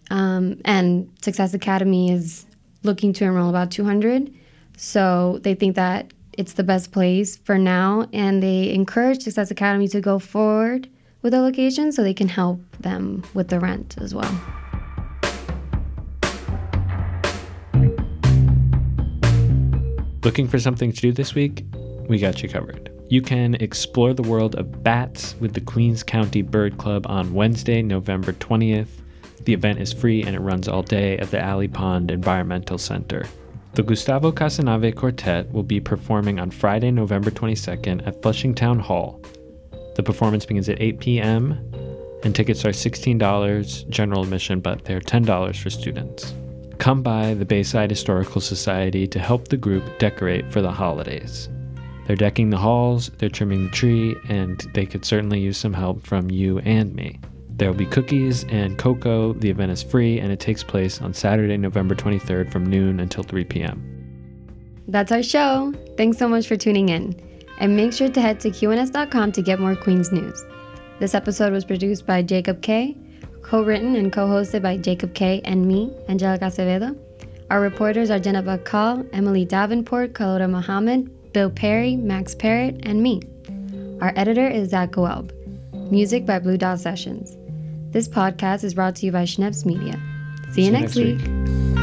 um, 0.10 0.60
and 0.66 1.10
Success 1.22 1.54
Academy 1.54 2.12
is 2.12 2.46
looking 2.84 3.14
to 3.14 3.26
enroll 3.26 3.50
about 3.50 3.72
200. 3.72 4.34
So 4.78 5.40
they 5.42 5.56
think 5.56 5.76
that 5.76 6.14
it's 6.34 6.54
the 6.54 6.64
best 6.64 6.92
place 6.92 7.38
for 7.38 7.58
now, 7.58 8.08
and 8.14 8.44
they 8.44 8.72
encourage 8.74 9.24
Success 9.24 9.52
Academy 9.52 9.88
to 9.90 10.02
go 10.02 10.20
forward 10.20 10.88
with 11.22 11.34
the 11.34 11.42
location 11.42 11.92
so 11.92 12.04
they 12.04 12.14
can 12.14 12.30
help 12.30 12.62
them 12.80 13.24
with 13.34 13.50
the 13.50 13.60
rent 13.60 13.96
as 14.00 14.14
well. 14.14 14.67
Looking 20.28 20.50
for 20.50 20.60
something 20.60 20.92
to 20.92 21.00
do 21.00 21.14
this 21.14 21.34
week? 21.34 21.64
We 22.10 22.20
got 22.20 22.44
you 22.44 22.50
covered. 22.50 22.92
You 23.08 23.22
can 23.22 23.56
explore 23.56 24.14
the 24.14 24.24
world 24.24 24.56
of 24.56 24.84
bats 24.84 25.38
with 25.40 25.54
the 25.54 25.62
Queens 25.62 26.04
County 26.04 26.42
Bird 26.42 26.78
Club 26.78 27.08
on 27.08 27.34
Wednesday, 27.34 27.82
November 27.82 28.34
20th. 28.34 28.90
The 29.46 29.54
event 29.54 29.80
is 29.80 29.94
free 29.94 30.24
and 30.24 30.36
it 30.36 30.42
runs 30.42 30.68
all 30.68 30.84
day 30.84 31.18
at 31.18 31.32
the 31.32 31.40
Alley 31.40 31.70
Pond 31.70 32.12
Environmental 32.12 32.78
Center. 32.78 33.26
The 33.76 33.84
Gustavo 33.84 34.34
Casenave 34.34 34.98
Quartet 34.98 35.50
will 35.54 35.64
be 35.64 35.80
performing 35.80 36.42
on 36.42 36.52
Friday, 36.52 36.92
November 36.92 37.32
22nd 37.32 38.06
at 38.06 38.22
Flushing 38.22 38.54
Town 38.54 38.80
Hall. 38.80 39.22
The 39.96 40.04
performance 40.04 40.46
begins 40.46 40.68
at 40.68 40.82
8 40.82 41.00
p.m. 41.00 41.52
and 42.26 42.36
tickets 42.36 42.66
are 42.66 42.72
$16 42.72 43.90
general 43.90 44.24
admission, 44.24 44.60
but 44.60 44.84
they're 44.84 45.00
$10 45.00 45.56
for 45.56 45.70
students 45.70 46.34
come 46.78 47.02
by 47.02 47.34
the 47.34 47.46
Bayside 47.46 47.90
Historical 47.90 48.42
Society 48.42 49.08
to 49.08 49.20
help 49.20 49.48
the 49.48 49.58
group 49.58 50.00
decorate 50.00 50.52
for 50.52 50.62
the 50.62 50.72
holidays. 50.72 51.50
They're 52.06 52.16
decking 52.16 52.50
the 52.50 52.58
halls, 52.58 53.12
they're 53.18 53.30
trimming 53.30 53.66
the 53.66 53.72
tree, 53.72 54.16
and 54.30 54.60
they 54.74 54.86
could 54.86 55.04
certainly 55.04 55.40
use 55.40 55.58
some 55.58 55.74
help 55.74 56.06
from 56.06 56.32
you 56.32 56.60
and 56.60 56.96
me. 56.96 57.20
There 57.58 57.70
will 57.70 57.78
be 57.78 57.88
cookies 57.88 58.44
and 58.46 58.78
cocoa. 58.78 59.34
The 59.34 59.50
event 59.50 59.72
is 59.72 59.82
free 59.82 60.20
and 60.20 60.32
it 60.32 60.40
takes 60.40 60.64
place 60.64 61.02
on 61.02 61.14
Saturday, 61.14 61.58
November 61.58 61.96
23rd 61.96 62.52
from 62.52 62.68
noon 62.68 63.00
until 63.00 63.24
3 63.24 63.44
p.m. 63.46 63.84
That's 64.88 65.12
our 65.12 65.24
show. 65.24 65.74
Thanks 65.98 66.18
so 66.18 66.30
much 66.30 66.48
for 66.48 66.56
tuning 66.56 66.90
in. 66.90 67.20
And 67.60 67.76
make 67.76 67.94
sure 67.94 68.10
to 68.10 68.22
head 68.22 68.40
to 68.42 68.52
QNS.com 68.52 69.32
to 69.32 69.42
get 69.42 69.60
more 69.60 69.76
Queens 69.76 70.12
news. 70.12 70.40
This 71.00 71.16
episode 71.16 71.52
was 71.52 71.66
produced 71.66 72.06
by 72.06 72.22
Jacob 72.22 72.62
Kaye, 72.62 72.96
co 73.42 73.64
written 73.64 73.96
and 73.96 74.12
co 74.12 74.28
hosted 74.28 74.62
by 74.62 74.78
Jacob 74.78 75.14
Kaye 75.14 75.42
and 75.46 75.68
me, 75.68 75.92
Angelica 76.08 76.46
Acevedo. 76.46 76.98
Our 77.50 77.62
reporters 77.62 78.10
are 78.10 78.20
Jenna 78.20 78.44
Bagcal, 78.44 79.08
Emily 79.14 79.46
Davenport, 79.46 80.14
Carlotta 80.14 80.48
Mohamed, 80.48 81.32
Bill 81.34 81.50
Parry, 81.50 81.96
Max 81.96 82.36
Parrott, 82.36 82.80
and 82.84 83.02
me. 83.02 83.22
Our 84.02 84.12
editor 84.16 84.48
is 84.48 84.70
Zach 84.70 84.92
Gewelb. 84.92 85.32
Music 85.92 86.26
by 86.26 86.40
Blue 86.40 86.58
Dot 86.58 86.80
Sessions. 86.80 87.38
This 87.92 88.08
podcast 88.08 88.64
is 88.64 88.74
brought 88.74 88.96
to 88.98 89.06
you 89.06 89.12
by 89.12 89.24
Schneps 89.24 89.66
Media. 89.66 89.94
See 89.94 90.00
you 90.48 90.54
See 90.54 90.66
you 90.66 90.72
next, 90.72 90.96
next 90.96 90.98
week. 90.98 91.22
week. 91.26 91.77